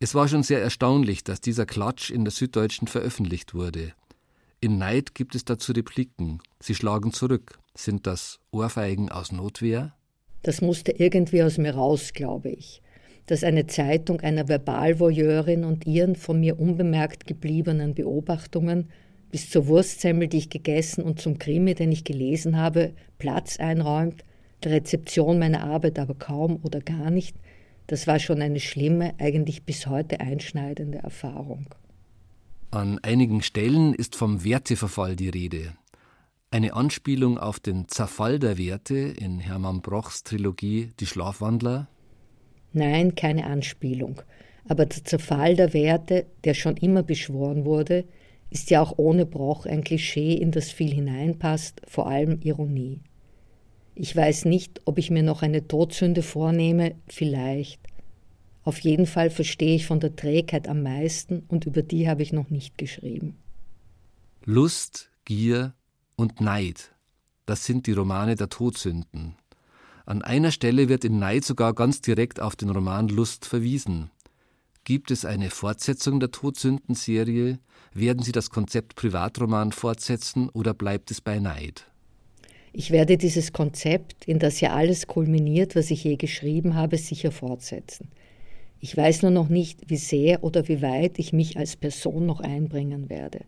[0.00, 3.94] Es war schon sehr erstaunlich, dass dieser Klatsch in der Süddeutschen veröffentlicht wurde.
[4.60, 6.40] In Neid gibt es dazu Repliken.
[6.60, 7.58] Sie schlagen zurück.
[7.74, 9.94] Sind das Ohrfeigen aus Notwehr?
[10.42, 12.82] Das musste irgendwie aus mir raus, glaube ich.
[13.24, 18.90] Dass eine Zeitung einer Verbalvoyeurin und ihren von mir unbemerkt gebliebenen Beobachtungen
[19.30, 24.24] bis zur Wurstsemmel, die ich gegessen und zum Krimi, den ich gelesen habe, Platz einräumt,
[24.64, 27.36] der Rezeption meiner Arbeit aber kaum oder gar nicht,
[27.86, 31.66] das war schon eine schlimme, eigentlich bis heute einschneidende Erfahrung.
[32.70, 35.72] An einigen Stellen ist vom Werteverfall die Rede.
[36.50, 41.88] Eine Anspielung auf den Zerfall der Werte in Hermann Brochs Trilogie Die Schlafwandler?
[42.72, 44.20] Nein, keine Anspielung.
[44.68, 48.04] Aber der Zerfall der Werte, der schon immer beschworen wurde,
[48.50, 53.00] ist ja auch ohne Broch ein Klischee, in das viel hineinpasst, vor allem Ironie.
[53.94, 57.80] Ich weiß nicht, ob ich mir noch eine Todsünde vornehme, vielleicht.
[58.62, 62.32] Auf jeden Fall verstehe ich von der Trägheit am meisten und über die habe ich
[62.32, 63.36] noch nicht geschrieben.
[64.44, 65.74] Lust, Gier,
[66.16, 66.94] und Neid.
[67.46, 69.36] Das sind die Romane der Todsünden.
[70.04, 74.10] An einer Stelle wird in Neid sogar ganz direkt auf den Roman Lust verwiesen.
[74.88, 77.58] Gibt es eine Fortsetzung der Todsündenserie?
[77.92, 81.84] Werden Sie das Konzept Privatroman fortsetzen oder bleibt es bei Neid?
[82.72, 87.32] Ich werde dieses Konzept, in das ja alles kulminiert, was ich je geschrieben habe, sicher
[87.32, 88.08] fortsetzen.
[88.80, 92.40] Ich weiß nur noch nicht, wie sehr oder wie weit ich mich als Person noch
[92.40, 93.40] einbringen werde.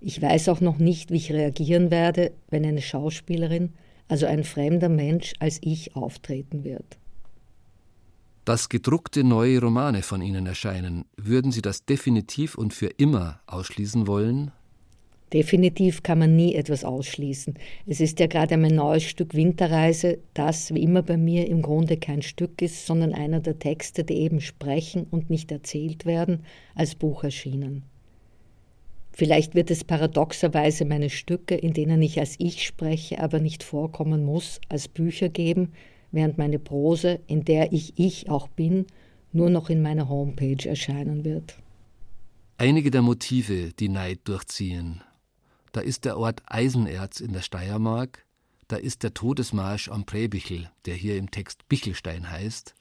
[0.00, 3.74] Ich weiß auch noch nicht, wie ich reagieren werde, wenn eine Schauspielerin,
[4.08, 6.96] also ein fremder Mensch, als ich auftreten wird.
[8.50, 14.08] Dass gedruckte neue Romane von Ihnen erscheinen, würden Sie das definitiv und für immer ausschließen
[14.08, 14.50] wollen?
[15.32, 17.54] Definitiv kann man nie etwas ausschließen.
[17.86, 21.96] Es ist ja gerade mein neues Stück Winterreise, das, wie immer bei mir, im Grunde
[21.96, 26.42] kein Stück ist, sondern einer der Texte, die eben sprechen und nicht erzählt werden,
[26.74, 27.84] als Buch erschienen.
[29.12, 34.24] Vielleicht wird es paradoxerweise meine Stücke, in denen ich als Ich spreche, aber nicht vorkommen
[34.24, 35.70] muss, als Bücher geben,
[36.12, 38.86] während meine Prose, in der ich ich auch bin,
[39.32, 41.56] nur noch in meiner Homepage erscheinen wird.
[42.58, 45.02] Einige der Motive, die Neid durchziehen.
[45.72, 48.26] Da ist der Ort Eisenerz in der Steiermark,
[48.68, 52.74] da ist der Todesmarsch am Präbichel, der hier im Text Bichelstein heißt.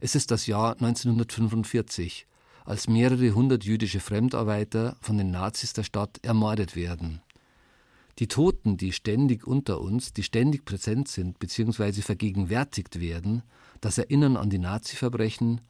[0.00, 2.26] Es ist das Jahr 1945
[2.64, 7.20] als mehrere hundert jüdische Fremdarbeiter von den Nazis der Stadt ermordet werden.
[8.18, 12.02] Die Toten, die ständig unter uns, die ständig präsent sind bzw.
[12.02, 13.42] vergegenwärtigt werden,
[13.80, 15.60] das Erinnern an die Nazi-Verbrechen,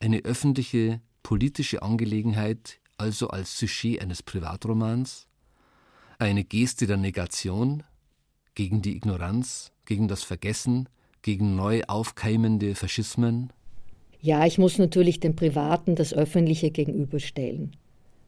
[0.00, 5.26] eine öffentliche, politische Angelegenheit also als Sujet eines Privatromans,
[6.18, 7.82] eine Geste der Negation
[8.54, 10.88] gegen die Ignoranz, gegen das Vergessen,
[11.22, 13.52] gegen neu aufkeimende Faschismen?
[14.20, 17.76] Ja, ich muss natürlich dem Privaten das Öffentliche gegenüberstellen.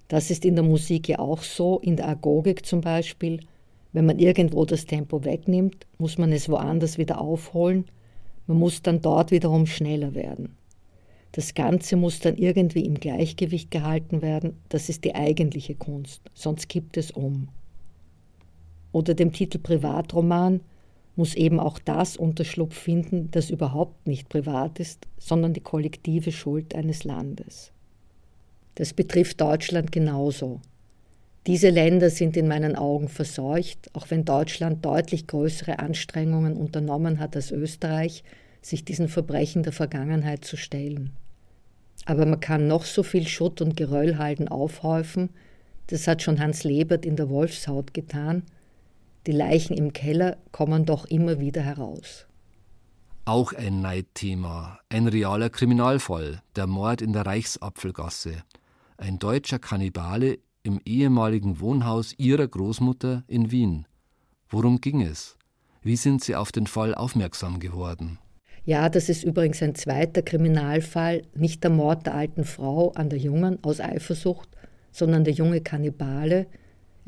[0.09, 3.40] Das ist in der Musik ja auch so, in der Agogik zum Beispiel.
[3.92, 7.87] Wenn man irgendwo das Tempo wegnimmt, muss man es woanders wieder aufholen.
[8.47, 10.57] Man muss dann dort wiederum schneller werden.
[11.33, 14.57] Das Ganze muss dann irgendwie im Gleichgewicht gehalten werden.
[14.69, 17.49] Das ist die eigentliche Kunst, sonst kippt es um.
[18.92, 20.61] Oder dem Titel Privatroman
[21.16, 26.75] muss eben auch das Unterschlupf finden, das überhaupt nicht privat ist, sondern die kollektive Schuld
[26.75, 27.73] eines Landes.
[28.76, 30.60] Das betrifft Deutschland genauso.
[31.46, 37.36] Diese Länder sind in meinen Augen verseucht, auch wenn Deutschland deutlich größere Anstrengungen unternommen hat
[37.36, 38.24] als Österreich,
[38.62, 41.12] sich diesen Verbrechen der Vergangenheit zu stellen.
[42.04, 45.30] Aber man kann noch so viel Schutt und Geröllhalden aufhäufen,
[45.88, 48.42] das hat schon Hans Lebert in der Wolfshaut getan,
[49.26, 52.26] die Leichen im Keller kommen doch immer wieder heraus.
[53.24, 58.44] Auch ein Neidthema, ein realer Kriminalfall, der Mord in der Reichsapfelgasse.
[58.98, 63.87] Ein deutscher Kannibale im ehemaligen Wohnhaus ihrer Großmutter in Wien.
[64.48, 65.37] Worum ging es?
[65.82, 68.18] Wie sind Sie auf den Fall aufmerksam geworden?
[68.64, 73.18] Ja, das ist übrigens ein zweiter Kriminalfall, nicht der Mord der alten Frau an der
[73.18, 74.48] Jungen aus Eifersucht,
[74.90, 76.46] sondern der junge Kannibale,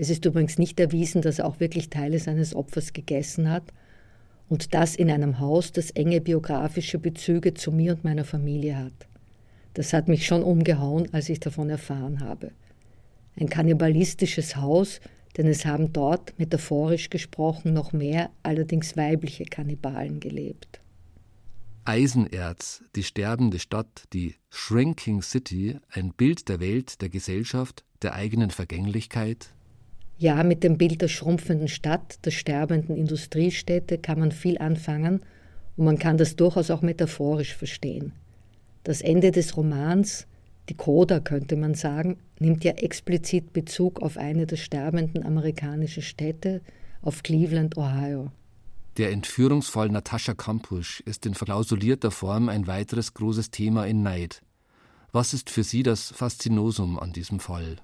[0.00, 3.72] es ist übrigens nicht erwiesen, dass er auch wirklich Teile seines Opfers gegessen hat.
[4.48, 9.07] Und das in einem Haus, das enge biografische Bezüge zu mir und meiner Familie hat.
[9.78, 12.50] Das hat mich schon umgehauen, als ich davon erfahren habe.
[13.38, 14.98] Ein kannibalistisches Haus,
[15.36, 20.80] denn es haben dort, metaphorisch gesprochen, noch mehr, allerdings weibliche Kannibalen gelebt.
[21.84, 28.50] Eisenerz, die sterbende Stadt, die Shrinking City, ein Bild der Welt, der Gesellschaft, der eigenen
[28.50, 29.50] Vergänglichkeit,
[30.16, 35.20] ja, mit dem Bild der schrumpfenden Stadt, der sterbenden Industriestädte kann man viel anfangen
[35.76, 38.12] und man kann das durchaus auch metaphorisch verstehen.
[38.84, 40.26] Das Ende des Romans,
[40.68, 46.60] die Coda könnte man sagen, nimmt ja explizit Bezug auf eine der sterbenden amerikanischen Städte,
[47.02, 48.30] auf Cleveland, Ohio.
[48.96, 54.42] Der Entführungsfall Natascha Kampusch ist in verklausulierter Form ein weiteres großes Thema in Neid.
[55.12, 57.76] Was ist für Sie das Faszinosum an diesem Fall?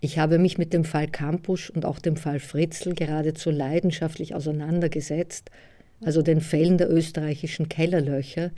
[0.00, 5.50] Ich habe mich mit dem Fall Kampusch und auch dem Fall Fritzl geradezu leidenschaftlich auseinandergesetzt,
[6.02, 8.50] also den Fällen der österreichischen Kellerlöcher,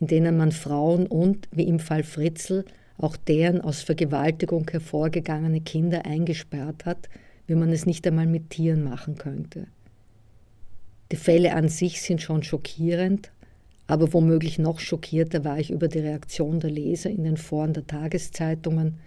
[0.00, 2.64] in denen man Frauen und, wie im Fall Fritzl,
[2.98, 7.08] auch deren aus Vergewaltigung hervorgegangene Kinder eingesperrt hat,
[7.46, 9.66] wie man es nicht einmal mit Tieren machen könnte.
[11.12, 13.30] Die Fälle an sich sind schon schockierend,
[13.86, 17.86] aber womöglich noch schockierter war ich über die Reaktion der Leser in den Foren der
[17.86, 18.98] Tageszeitungen,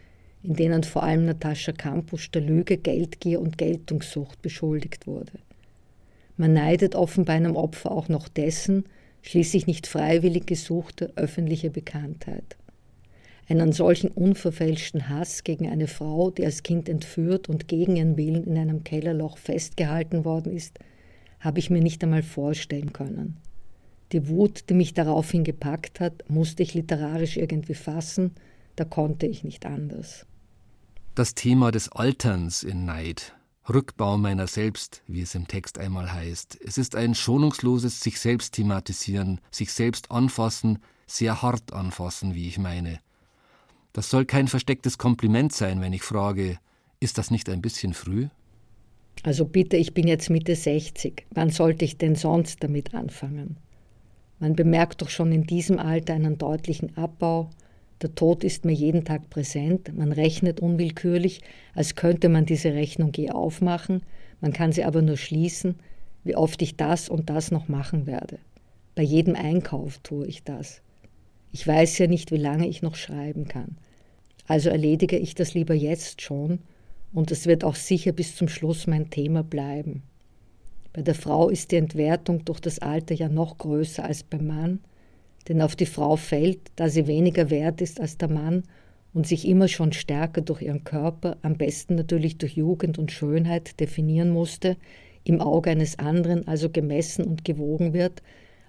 [0.42, 5.34] in denen vor allem Natascha Kampusch der Lüge, Geldgier und Geltungssucht beschuldigt wurde.
[6.38, 8.86] Man neidet offenbar einem Opfer auch noch dessen,
[9.22, 12.58] schließlich nicht freiwillig gesuchte öffentliche Bekanntheit.
[13.48, 18.44] Einen solchen unverfälschten Hass gegen eine Frau, die als Kind entführt und gegen ihren Willen
[18.44, 20.78] in einem Kellerloch festgehalten worden ist,
[21.40, 23.38] habe ich mir nicht einmal vorstellen können.
[24.12, 28.32] Die Wut, die mich daraufhin gepackt hat, musste ich literarisch irgendwie fassen,
[28.76, 30.26] da konnte ich nicht anders.
[31.16, 33.36] Das Thema des Alterns in Neid,
[33.70, 36.58] Rückbau meiner selbst, wie es im Text einmal heißt.
[36.66, 42.58] Es ist ein schonungsloses sich selbst thematisieren, sich selbst anfassen, sehr hart anfassen, wie ich
[42.58, 43.00] meine.
[43.94, 46.58] Das soll kein verstecktes Kompliment sein, wenn ich frage,
[47.00, 48.28] ist das nicht ein bisschen früh?
[49.24, 51.26] Also bitte, ich bin jetzt Mitte 60.
[51.32, 53.58] Wann sollte ich denn sonst damit anfangen?
[54.40, 57.50] Man bemerkt doch schon in diesem Alter einen deutlichen Abbau,
[58.02, 61.42] der Tod ist mir jeden Tag präsent, man rechnet unwillkürlich,
[61.74, 64.04] als könnte man diese Rechnung je aufmachen,
[64.42, 65.76] man kann sie aber nur schließen,
[66.24, 68.40] wie oft ich das und das noch machen werde.
[68.96, 70.82] Bei jedem Einkauf tue ich das.
[71.52, 73.78] Ich weiß ja nicht, wie lange ich noch schreiben kann.
[74.48, 76.60] Also erledige ich das lieber jetzt schon
[77.14, 80.04] und es wird auch sicher bis zum Schluss mein Thema bleiben.
[80.94, 84.80] Bei der Frau ist die Entwertung durch das Alter ja noch größer als beim Mann,
[85.48, 88.64] denn auf die Frau fällt, da sie weniger wert ist als der Mann
[89.14, 93.80] und sich immer schon stärker durch ihren Körper, am besten natürlich durch Jugend und Schönheit
[93.80, 94.78] definieren musste,
[95.24, 98.22] im Auge eines anderen also gemessen und gewogen wird,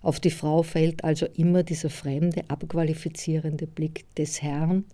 [0.03, 4.84] auf die Frau fällt also immer dieser fremde, abqualifizierende Blick des Herrn,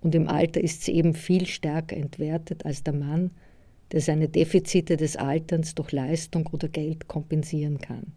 [0.00, 3.32] und im Alter ist sie eben viel stärker entwertet als der Mann,
[3.90, 8.12] der seine Defizite des Alterns durch Leistung oder Geld kompensieren kann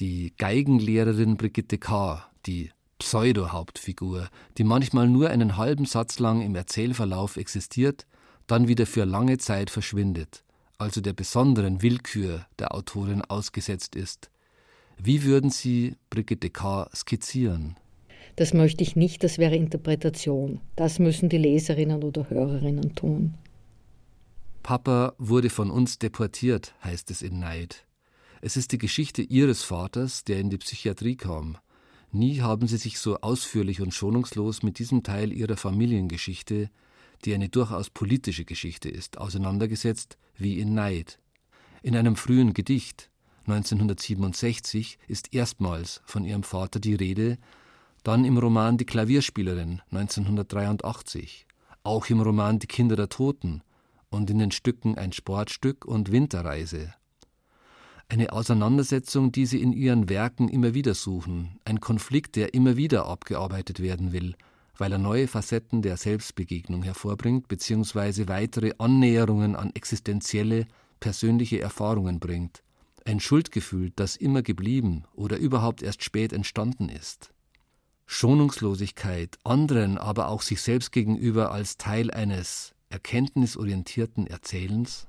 [0.00, 7.36] die Geigenlehrerin Brigitte K., die Pseudo-Hauptfigur, die manchmal nur einen halben Satz lang im Erzählverlauf
[7.36, 8.06] existiert,
[8.46, 10.44] dann wieder für lange Zeit verschwindet,
[10.78, 14.30] also der besonderen Willkür der Autorin ausgesetzt ist.
[14.96, 16.88] Wie würden Sie Brigitte K.
[16.94, 17.76] skizzieren?
[18.36, 20.60] Das möchte ich nicht, das wäre Interpretation.
[20.76, 23.34] Das müssen die Leserinnen oder Hörerinnen tun.
[24.62, 27.87] Papa wurde von uns deportiert, heißt es in Neid.
[28.40, 31.58] Es ist die Geschichte ihres Vaters, der in die Psychiatrie kam.
[32.12, 36.70] Nie haben sie sich so ausführlich und schonungslos mit diesem Teil ihrer Familiengeschichte,
[37.24, 41.18] die eine durchaus politische Geschichte ist, auseinandergesetzt wie in Neid.
[41.82, 43.10] In einem frühen Gedicht
[43.46, 47.38] 1967 ist erstmals von ihrem Vater die Rede,
[48.04, 51.46] dann im Roman Die Klavierspielerin 1983,
[51.82, 53.62] auch im Roman Die Kinder der Toten
[54.10, 56.94] und in den Stücken Ein Sportstück und Winterreise.
[58.10, 63.04] Eine Auseinandersetzung, die sie in ihren Werken immer wieder suchen, ein Konflikt, der immer wieder
[63.04, 64.34] abgearbeitet werden will,
[64.78, 68.26] weil er neue Facetten der Selbstbegegnung hervorbringt bzw.
[68.28, 70.66] weitere Annäherungen an existenzielle,
[71.00, 72.62] persönliche Erfahrungen bringt.
[73.04, 77.34] Ein Schuldgefühl, das immer geblieben oder überhaupt erst spät entstanden ist.
[78.06, 85.06] Schonungslosigkeit, anderen, aber auch sich selbst gegenüber als Teil eines erkenntnisorientierten Erzählens?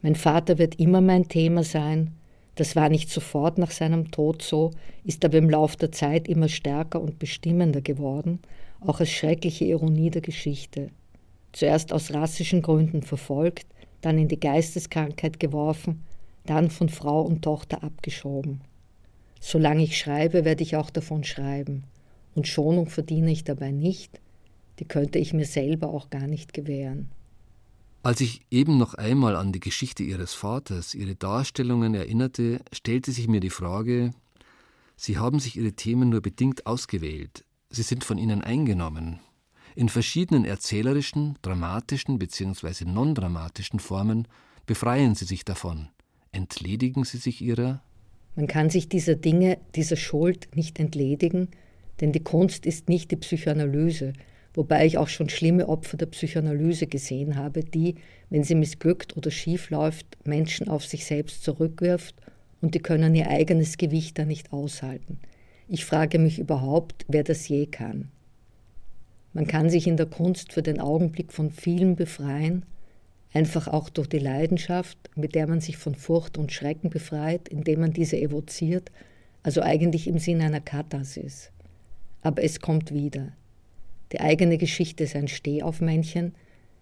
[0.00, 2.14] Mein Vater wird immer mein Thema sein.
[2.60, 6.50] Das war nicht sofort nach seinem Tod so, ist aber im Lauf der Zeit immer
[6.50, 8.38] stärker und bestimmender geworden,
[8.80, 10.90] auch als schreckliche Ironie der Geschichte.
[11.52, 13.66] Zuerst aus rassischen Gründen verfolgt,
[14.02, 16.04] dann in die Geisteskrankheit geworfen,
[16.44, 18.60] dann von Frau und Tochter abgeschoben.
[19.40, 21.84] Solange ich schreibe, werde ich auch davon schreiben
[22.34, 24.20] und Schonung verdiene ich dabei nicht,
[24.80, 27.08] die könnte ich mir selber auch gar nicht gewähren.
[28.02, 33.28] Als ich eben noch einmal an die Geschichte ihres Vaters, ihre Darstellungen erinnerte, stellte sich
[33.28, 34.12] mir die Frage,
[34.96, 39.20] Sie haben sich Ihre Themen nur bedingt ausgewählt, Sie sind von ihnen eingenommen.
[39.74, 42.84] In verschiedenen erzählerischen, dramatischen bzw.
[42.84, 44.28] non-dramatischen Formen
[44.66, 45.88] befreien Sie sich davon,
[46.32, 47.82] entledigen Sie sich ihrer?
[48.34, 51.48] Man kann sich dieser Dinge, dieser Schuld nicht entledigen,
[52.00, 54.14] denn die Kunst ist nicht die Psychoanalyse,
[54.54, 57.96] wobei ich auch schon schlimme Opfer der Psychoanalyse gesehen habe, die,
[58.30, 62.14] wenn sie missglückt oder schief läuft, Menschen auf sich selbst zurückwirft
[62.60, 65.18] und die können ihr eigenes Gewicht da nicht aushalten.
[65.68, 68.10] Ich frage mich überhaupt, wer das je kann.
[69.32, 72.66] Man kann sich in der Kunst für den Augenblick von vielem befreien,
[73.32, 77.80] einfach auch durch die Leidenschaft, mit der man sich von Furcht und Schrecken befreit, indem
[77.80, 78.90] man diese evoziert,
[79.44, 81.52] also eigentlich im Sinne einer Katharsis
[82.22, 83.32] aber es kommt wieder.
[84.12, 86.34] Die eigene Geschichte ist ein Stehaufmännchen.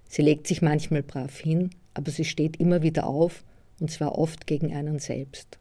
[0.09, 3.45] Sie legt sich manchmal brav hin, aber sie steht immer wieder auf,
[3.81, 5.59] und zwar oft gegen einen selbst.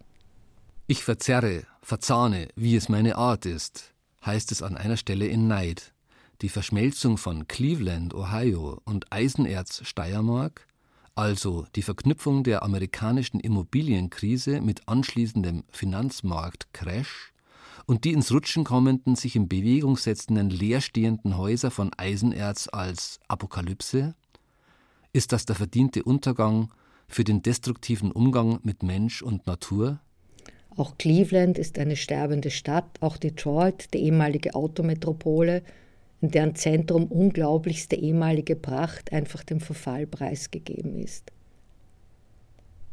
[0.87, 3.93] Ich verzerre, verzahne, wie es meine Art ist,
[4.25, 5.93] heißt es an einer Stelle in Neid.
[6.41, 10.67] Die Verschmelzung von Cleveland, Ohio und Eisenerz, Steiermark,
[11.15, 17.33] also die Verknüpfung der amerikanischen Immobilienkrise mit anschließendem Finanzmarktcrash,
[17.87, 24.13] und die ins Rutschen kommenden, sich in Bewegung setzenden, leerstehenden Häuser von Eisenerz als Apokalypse?
[25.13, 26.71] Ist das der verdiente Untergang
[27.07, 30.01] für den destruktiven Umgang mit Mensch und Natur?
[30.75, 35.63] Auch Cleveland ist eine sterbende Stadt, auch Detroit, die ehemalige Autometropole,
[36.21, 41.31] in deren Zentrum unglaublichste ehemalige Pracht einfach dem Verfall preisgegeben ist.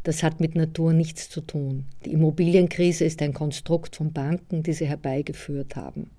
[0.04, 1.86] Das hat mit Natur nichts zu tun.
[2.04, 6.10] Die Immobilienkrise ist ein Konstrukt von Banken, die sie herbeigeführt haben.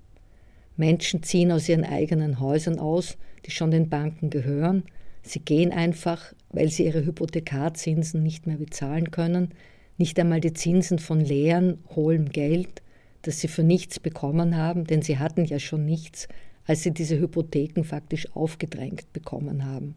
[0.76, 3.16] Menschen ziehen aus ihren eigenen Häusern aus,
[3.46, 4.82] die schon den Banken gehören.
[5.22, 9.50] Sie gehen einfach, weil sie ihre Hypothekarzinsen nicht mehr bezahlen können,
[9.98, 12.82] nicht einmal die Zinsen von leeren, hohlem Geld,
[13.22, 16.26] das sie für nichts bekommen haben, denn sie hatten ja schon nichts,
[16.64, 19.94] als sie diese Hypotheken faktisch aufgedrängt bekommen haben.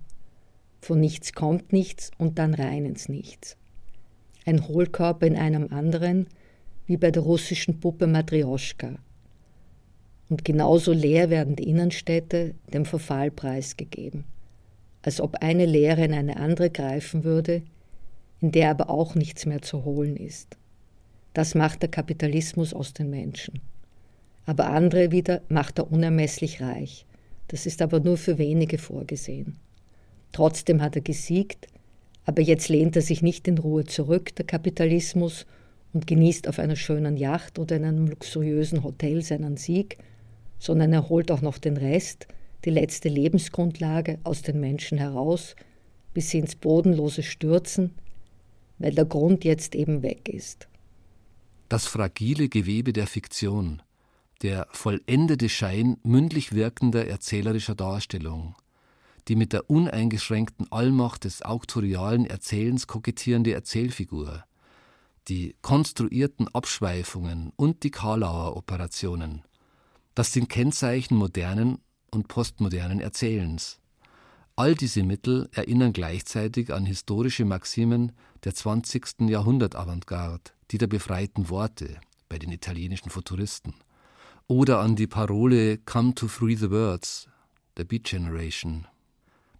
[0.79, 3.57] Von nichts kommt nichts und dann rein ins Nichts
[4.49, 6.27] ein Hohlkörper in einem anderen,
[6.87, 8.95] wie bei der russischen Puppe Matrioschka.
[10.29, 14.25] Und genauso leer werden die Innenstädte dem Verfall preisgegeben,
[15.03, 17.61] als ob eine Leere in eine andere greifen würde,
[18.41, 20.57] in der aber auch nichts mehr zu holen ist.
[21.33, 23.61] Das macht der Kapitalismus aus den Menschen.
[24.45, 27.05] Aber andere wieder macht er unermesslich reich.
[27.49, 29.57] Das ist aber nur für wenige vorgesehen.
[30.31, 31.67] Trotzdem hat er gesiegt,
[32.29, 35.47] aber jetzt lehnt er sich nicht in Ruhe zurück, der Kapitalismus,
[35.93, 39.97] und genießt auf einer schönen Yacht oder in einem luxuriösen Hotel seinen Sieg,
[40.59, 42.27] sondern er holt auch noch den Rest,
[42.65, 45.55] die letzte Lebensgrundlage aus den Menschen heraus,
[46.13, 47.95] bis sie ins bodenlose stürzen,
[48.77, 50.67] weil der Grund jetzt eben weg ist.
[51.67, 53.81] Das fragile Gewebe der Fiktion,
[54.43, 58.53] der vollendete Schein mündlich wirkender erzählerischer Darstellung,
[59.29, 64.43] die mit der uneingeschränkten Allmacht des auktorialen Erzählens kokettierende Erzählfigur,
[65.27, 69.43] die konstruierten Abschweifungen und die Karlauer Operationen.
[70.15, 71.77] Das sind Kennzeichen modernen
[72.09, 73.79] und postmodernen Erzählens.
[74.55, 78.13] All diese Mittel erinnern gleichzeitig an historische Maximen
[78.43, 79.29] der 20.
[79.29, 83.75] Jahrhundert-Avantgarde, die der befreiten Worte bei den italienischen Futuristen,
[84.47, 87.29] oder an die Parole Come to free the words
[87.77, 88.87] der Beat Generation.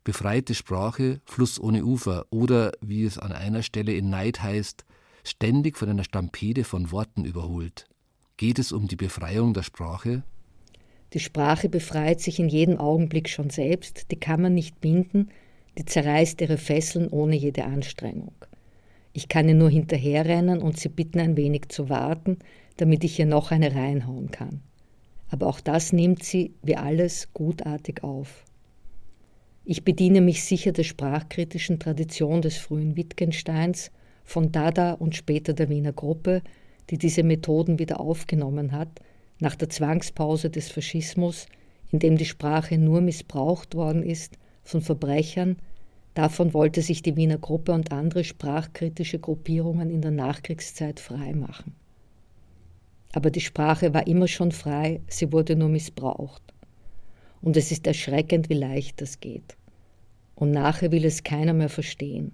[0.09, 4.83] Befreite Sprache, Fluss ohne Ufer oder, wie es an einer Stelle in Neid heißt,
[5.23, 7.85] ständig von einer Stampede von Worten überholt.
[8.35, 10.23] Geht es um die Befreiung der Sprache?
[11.13, 15.29] Die Sprache befreit sich in jedem Augenblick schon selbst, die kann man nicht binden,
[15.77, 18.33] die zerreißt ihre Fesseln ohne jede Anstrengung.
[19.13, 22.39] Ich kann ihr nur hinterherrennen und sie bitten, ein wenig zu warten,
[22.77, 24.61] damit ich ihr noch eine reinhauen kann.
[25.29, 28.43] Aber auch das nimmt sie, wie alles, gutartig auf.
[29.71, 33.91] Ich bediene mich sicher der sprachkritischen Tradition des frühen Wittgensteins,
[34.23, 36.41] von Dada und später der Wiener Gruppe,
[36.89, 38.89] die diese Methoden wieder aufgenommen hat,
[39.39, 41.45] nach der Zwangspause des Faschismus,
[41.91, 45.57] in dem die Sprache nur missbraucht worden ist von Verbrechern,
[46.15, 51.75] davon wollte sich die Wiener Gruppe und andere sprachkritische Gruppierungen in der Nachkriegszeit freimachen.
[53.13, 56.41] Aber die Sprache war immer schon frei, sie wurde nur missbraucht.
[57.41, 59.58] Und es ist erschreckend, wie leicht das geht.
[60.39, 62.31] Und nachher will es keiner mehr verstehen.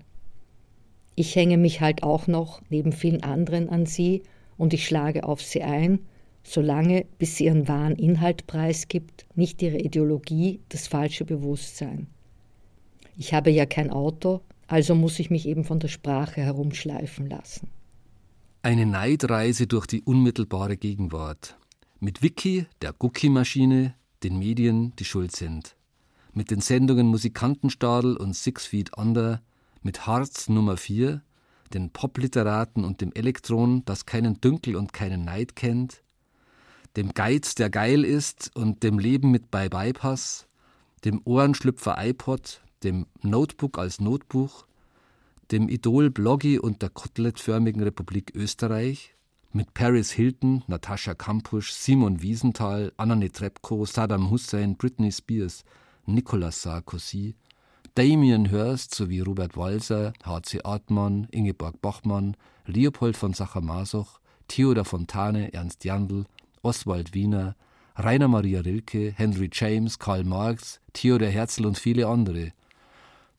[1.16, 4.22] Ich hänge mich halt auch noch neben vielen anderen an sie
[4.58, 6.06] und ich schlage auf sie ein,
[6.44, 12.06] solange bis sie ihren wahren Inhalt preisgibt, nicht ihre Ideologie, das falsche Bewusstsein.
[13.18, 17.70] Ich habe ja kein Auto, also muss ich mich eben von der Sprache herumschleifen lassen.
[18.62, 21.58] Eine Neidreise durch die unmittelbare Gegenwart.
[22.00, 25.76] Mit Wiki, der Gucki-Maschine, den Medien, die schuld sind.
[26.38, 29.42] Mit den Sendungen Musikantenstadel und Six Feet Under,
[29.84, 31.22] mit Harz Nummer 4,
[31.74, 36.04] den Popliteraten und dem Elektron, das keinen Dünkel und keinen Neid kennt,
[36.98, 40.50] dem Geiz, der geil ist, und dem Leben mit Bye-Bypass,
[41.06, 44.66] dem Ohrenschlüpfer iPod, dem Notebook als Notbuch,
[45.52, 49.16] dem Idol Bloggy und der kotelettförmigen Republik Österreich,
[49.54, 55.64] mit Paris Hilton, Natascha Kampusch, Simon Wiesenthal, Anna Netrebko, Saddam Hussein, Britney Spears,
[56.06, 57.36] Nicolas Sarkozy,
[57.96, 60.62] Damien Hirst sowie Robert Walser, H.C.
[60.64, 62.36] Artmann, Ingeborg Bachmann,
[62.66, 66.26] Leopold von Sacher-Masoch, Theodor Fontane, Ernst Jandl,
[66.62, 67.56] Oswald Wiener,
[67.96, 72.52] Rainer Maria Rilke, Henry James, Karl Marx, Theodor Herzl und viele andere.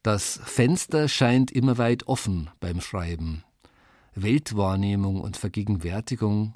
[0.03, 3.45] Das Fenster scheint immer weit offen beim Schreiben.
[4.15, 6.55] Weltwahrnehmung und Vergegenwärtigung,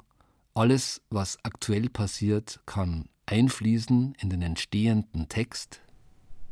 [0.55, 5.81] alles, was aktuell passiert, kann einfließen in den entstehenden Text,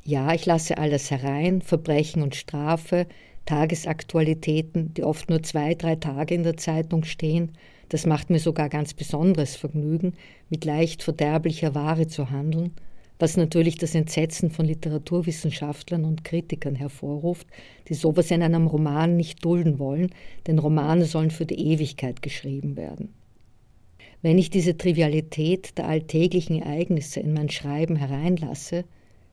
[0.03, 3.07] ja, ich lasse alles herein, Verbrechen und Strafe,
[3.45, 7.53] Tagesaktualitäten, die oft nur zwei, drei Tage in der Zeitung stehen.
[7.89, 10.13] Das macht mir sogar ganz besonderes Vergnügen,
[10.49, 12.71] mit leicht verderblicher Ware zu handeln,
[13.17, 17.47] was natürlich das Entsetzen von Literaturwissenschaftlern und Kritikern hervorruft,
[17.87, 20.11] die sowas in einem Roman nicht dulden wollen,
[20.45, 23.13] denn Romane sollen für die Ewigkeit geschrieben werden.
[24.21, 28.85] Wenn ich diese Trivialität der alltäglichen Ereignisse in mein Schreiben hereinlasse,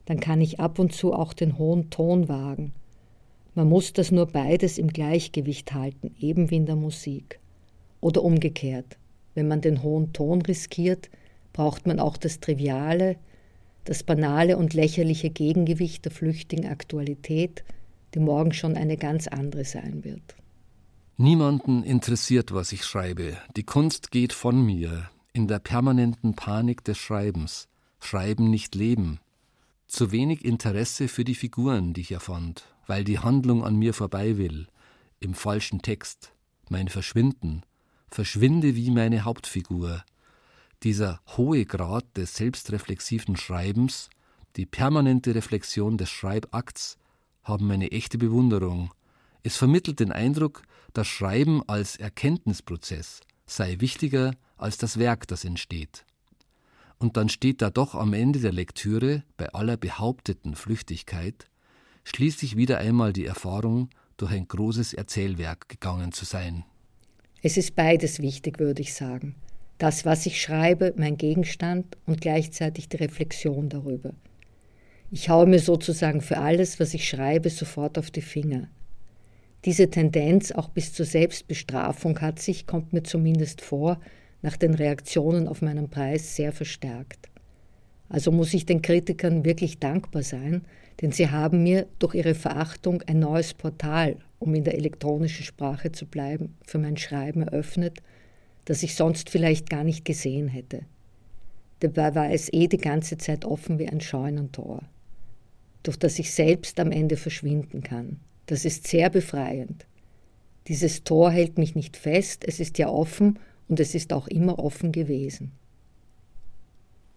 [0.07, 2.71] dann kann ich ab und zu auch den hohen Ton wagen.
[3.55, 7.41] Man muss das nur beides im Gleichgewicht halten, eben wie in der Musik.
[7.99, 8.97] Oder umgekehrt,
[9.35, 11.09] wenn man den hohen Ton riskiert,
[11.51, 13.17] braucht man auch das Triviale,
[13.83, 17.65] das banale und lächerliche Gegengewicht der flüchtigen Aktualität,
[18.13, 20.35] die morgen schon eine ganz andere sein wird.
[21.17, 23.35] Niemanden interessiert, was ich schreibe.
[23.57, 27.67] Die Kunst geht von mir, in der permanenten Panik des Schreibens.
[27.99, 29.19] Schreiben nicht leben,
[29.87, 34.37] zu wenig Interesse für die Figuren, die ich erfand, weil die Handlung an mir vorbei
[34.37, 34.67] will,
[35.19, 36.33] im falschen Text,
[36.69, 37.63] mein Verschwinden,
[38.09, 40.03] verschwinde wie meine Hauptfigur.
[40.83, 44.09] Dieser hohe Grad des selbstreflexiven Schreibens,
[44.55, 46.97] die permanente Reflexion des Schreibakts
[47.43, 48.93] haben meine echte Bewunderung.
[49.43, 50.63] Es vermittelt den Eindruck,
[50.93, 56.05] das Schreiben als Erkenntnisprozess sei wichtiger als das Werk, das entsteht.
[56.99, 61.49] Und dann steht da doch am Ende der Lektüre, bei aller behaupteten Flüchtigkeit,
[62.03, 66.63] schließlich wieder einmal die Erfahrung, durch ein großes Erzählwerk gegangen zu sein.
[67.43, 69.35] Es ist beides wichtig, würde ich sagen.
[69.77, 74.13] Das, was ich schreibe, mein Gegenstand und gleichzeitig die Reflexion darüber.
[75.11, 78.67] Ich haue mir sozusagen für alles, was ich schreibe, sofort auf die Finger.
[79.65, 83.99] Diese Tendenz auch bis zur Selbstbestrafung hat sich, kommt mir zumindest vor,
[84.41, 87.29] nach den Reaktionen auf meinen Preis sehr verstärkt.
[88.09, 90.63] Also muss ich den Kritikern wirklich dankbar sein,
[91.01, 95.91] denn sie haben mir durch ihre Verachtung ein neues Portal, um in der elektronischen Sprache
[95.91, 98.01] zu bleiben, für mein Schreiben eröffnet,
[98.65, 100.81] das ich sonst vielleicht gar nicht gesehen hätte.
[101.79, 104.81] Dabei war es eh die ganze Zeit offen wie ein Scheunentor,
[105.83, 108.19] durch das ich selbst am Ende verschwinden kann.
[108.47, 109.85] Das ist sehr befreiend.
[110.67, 114.59] Dieses Tor hält mich nicht fest, es ist ja offen und es ist auch immer
[114.59, 115.51] offen gewesen.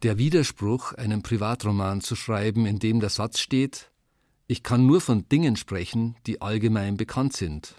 [0.03, 3.91] Der Widerspruch, einen Privatroman zu schreiben, in dem der Satz steht,
[4.47, 7.75] ich kann nur von Dingen sprechen, die allgemein bekannt sind.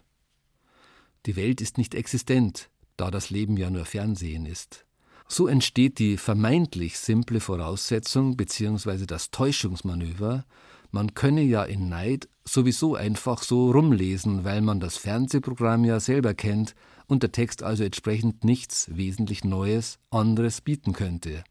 [1.25, 4.85] Die Welt ist nicht existent, da das Leben ja nur Fernsehen ist.
[5.27, 9.05] So entsteht die vermeintlich simple Voraussetzung bzw.
[9.05, 10.45] das Täuschungsmanöver,
[10.91, 16.33] man könne ja in Neid sowieso einfach so rumlesen, weil man das Fernsehprogramm ja selber
[16.33, 16.75] kennt
[17.11, 21.43] und der Text also entsprechend nichts wesentlich Neues, anderes bieten könnte.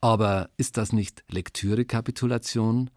[0.00, 2.88] Aber ist das nicht Lektürekapitulation?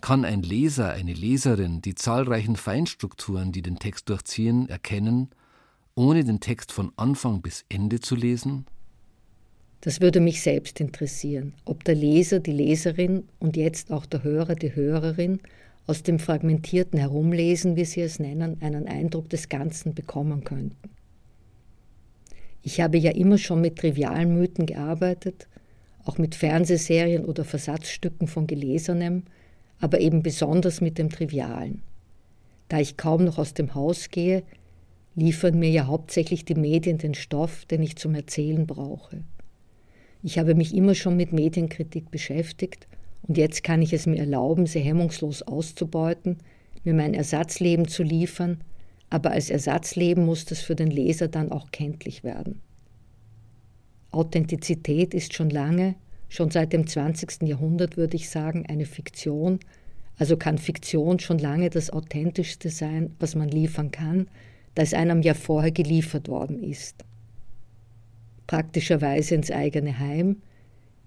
[0.00, 5.30] Kann ein Leser, eine Leserin die zahlreichen Feinstrukturen, die den Text durchziehen, erkennen,
[5.96, 8.66] ohne den Text von Anfang bis Ende zu lesen?
[9.80, 14.54] Das würde mich selbst interessieren, ob der Leser, die Leserin und jetzt auch der Hörer,
[14.54, 15.40] die Hörerin
[15.88, 20.93] aus dem fragmentierten Herumlesen, wie Sie es nennen, einen Eindruck des Ganzen bekommen könnten.
[22.64, 25.46] Ich habe ja immer schon mit trivialen Mythen gearbeitet
[26.04, 29.24] auch mit Fernsehserien oder Versatzstücken von Gelesenem,
[29.80, 31.82] aber eben besonders mit dem Trivialen.
[32.68, 34.42] Da ich kaum noch aus dem Haus gehe,
[35.14, 39.22] liefern mir ja hauptsächlich die Medien den Stoff, den ich zum Erzählen brauche.
[40.22, 42.86] Ich habe mich immer schon mit Medienkritik beschäftigt
[43.22, 46.38] und jetzt kann ich es mir erlauben, sie hemmungslos auszubeuten,
[46.82, 48.60] mir mein Ersatzleben zu liefern,
[49.14, 52.60] aber als Ersatzleben muss das für den Leser dann auch kenntlich werden.
[54.10, 55.94] Authentizität ist schon lange,
[56.28, 57.42] schon seit dem 20.
[57.42, 59.60] Jahrhundert würde ich sagen, eine Fiktion.
[60.18, 64.26] Also kann Fiktion schon lange das Authentischste sein, was man liefern kann,
[64.74, 67.04] da es einem ja vorher geliefert worden ist.
[68.48, 70.42] Praktischerweise ins eigene Heim,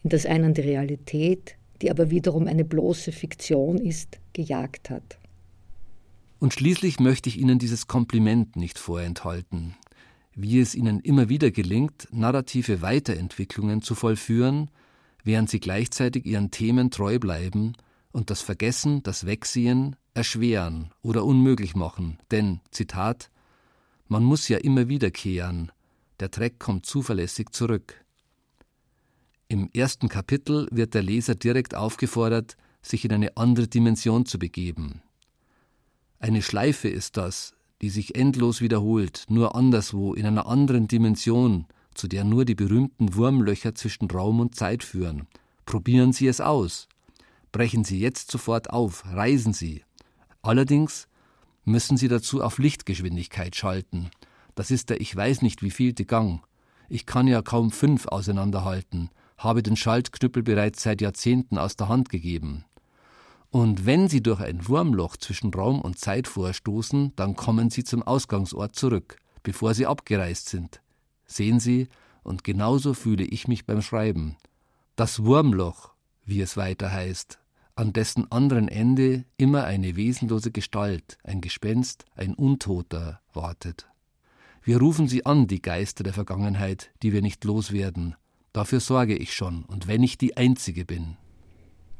[0.06, 5.17] in das einen die Realität, die aber wiederum eine bloße Fiktion ist, gejagt hat.
[6.40, 9.76] Und schließlich möchte ich Ihnen dieses Kompliment nicht vorenthalten
[10.38, 14.70] wie es ihnen immer wieder gelingt, narrative Weiterentwicklungen zu vollführen,
[15.24, 17.74] während sie gleichzeitig ihren Themen treu bleiben
[18.12, 22.20] und das Vergessen, das Wegsehen erschweren oder unmöglich machen.
[22.30, 23.32] Denn, Zitat,
[24.08, 25.72] man muss ja immer wiederkehren,
[26.20, 28.06] der Dreck kommt zuverlässig zurück.
[29.48, 35.02] Im ersten Kapitel wird der Leser direkt aufgefordert, sich in eine andere Dimension zu begeben.
[36.20, 42.08] Eine Schleife ist das, die sich endlos wiederholt, nur anderswo, in einer anderen Dimension, zu
[42.08, 45.28] der nur die berühmten Wurmlöcher zwischen Raum und Zeit führen.
[45.66, 46.88] Probieren Sie es aus.
[47.52, 49.84] Brechen Sie jetzt sofort auf, reisen Sie.
[50.42, 51.08] Allerdings
[51.66, 54.10] müssen Sie dazu auf Lichtgeschwindigkeit schalten.
[54.56, 56.42] Das ist der ich weiß nicht wievielte Gang.
[56.90, 62.10] Ich kann ja kaum fünf auseinanderhalten, habe den Schaltknüppel bereits seit Jahrzehnten aus der Hand
[62.10, 62.66] gegeben.
[63.50, 68.04] Und wenn Sie durch ein Wurmloch zwischen Raum und Zeit vorstoßen, dann kommen Sie zum
[68.04, 70.82] Ausgangsort zurück, bevor Sie abgereist sind.
[71.26, 71.88] Sehen Sie,
[72.24, 74.36] und genauso fühle ich mich beim Schreiben.
[74.96, 75.92] Das Wurmloch,
[76.26, 77.40] wie es weiter heißt,
[77.76, 83.88] an dessen anderen Ende immer eine wesenlose Gestalt, ein Gespenst, ein Untoter wartet.
[84.64, 88.16] Wir rufen sie an, die Geister der Vergangenheit, die wir nicht loswerden.
[88.52, 91.16] Dafür sorge ich schon, und wenn ich die Einzige bin.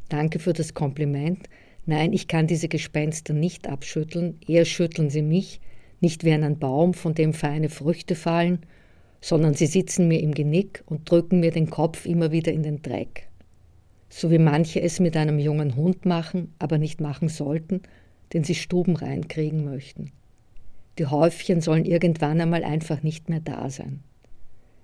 [0.10, 1.50] Danke für das Kompliment.
[1.86, 5.62] Nein, ich kann diese Gespenster nicht abschütteln, eher schütteln sie mich,
[6.00, 8.60] nicht wie ein Baum, von dem feine Früchte fallen,
[9.22, 12.82] sondern sie sitzen mir im Genick und drücken mir den Kopf immer wieder in den
[12.82, 13.28] Dreck.
[14.10, 17.82] So wie manche es mit einem jungen Hund machen, aber nicht machen sollten,
[18.34, 20.12] den sie stubenrein kriegen möchten.
[20.98, 24.02] Die Häufchen sollen irgendwann einmal einfach nicht mehr da sein.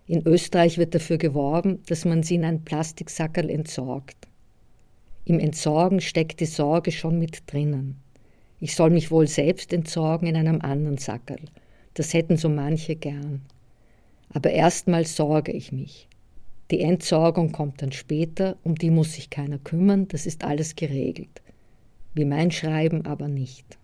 [0.05, 4.27] In Österreich wird dafür geworben, dass man sie in ein Plastiksackerl entsorgt.
[5.25, 7.97] Im Entsorgen steckt die Sorge schon mit drinnen.
[8.59, 11.39] Ich soll mich wohl selbst entsorgen in einem anderen Sackerl.
[11.93, 13.41] Das hätten so manche gern.
[14.29, 16.07] Aber erstmal sorge ich mich.
[16.71, 21.41] Die Entsorgung kommt dann später, um die muss sich keiner kümmern, das ist alles geregelt.
[22.13, 23.77] Wie mein Schreiben aber nicht.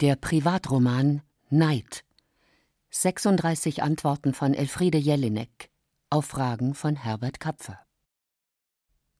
[0.00, 2.04] Der Privatroman Neid.
[2.90, 5.70] 36 Antworten von Elfriede Jelinek
[6.12, 7.78] auf Fragen von Herbert Kapfer.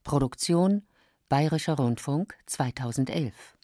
[0.03, 0.89] Produktion
[1.29, 3.57] Bayerischer Rundfunk 2011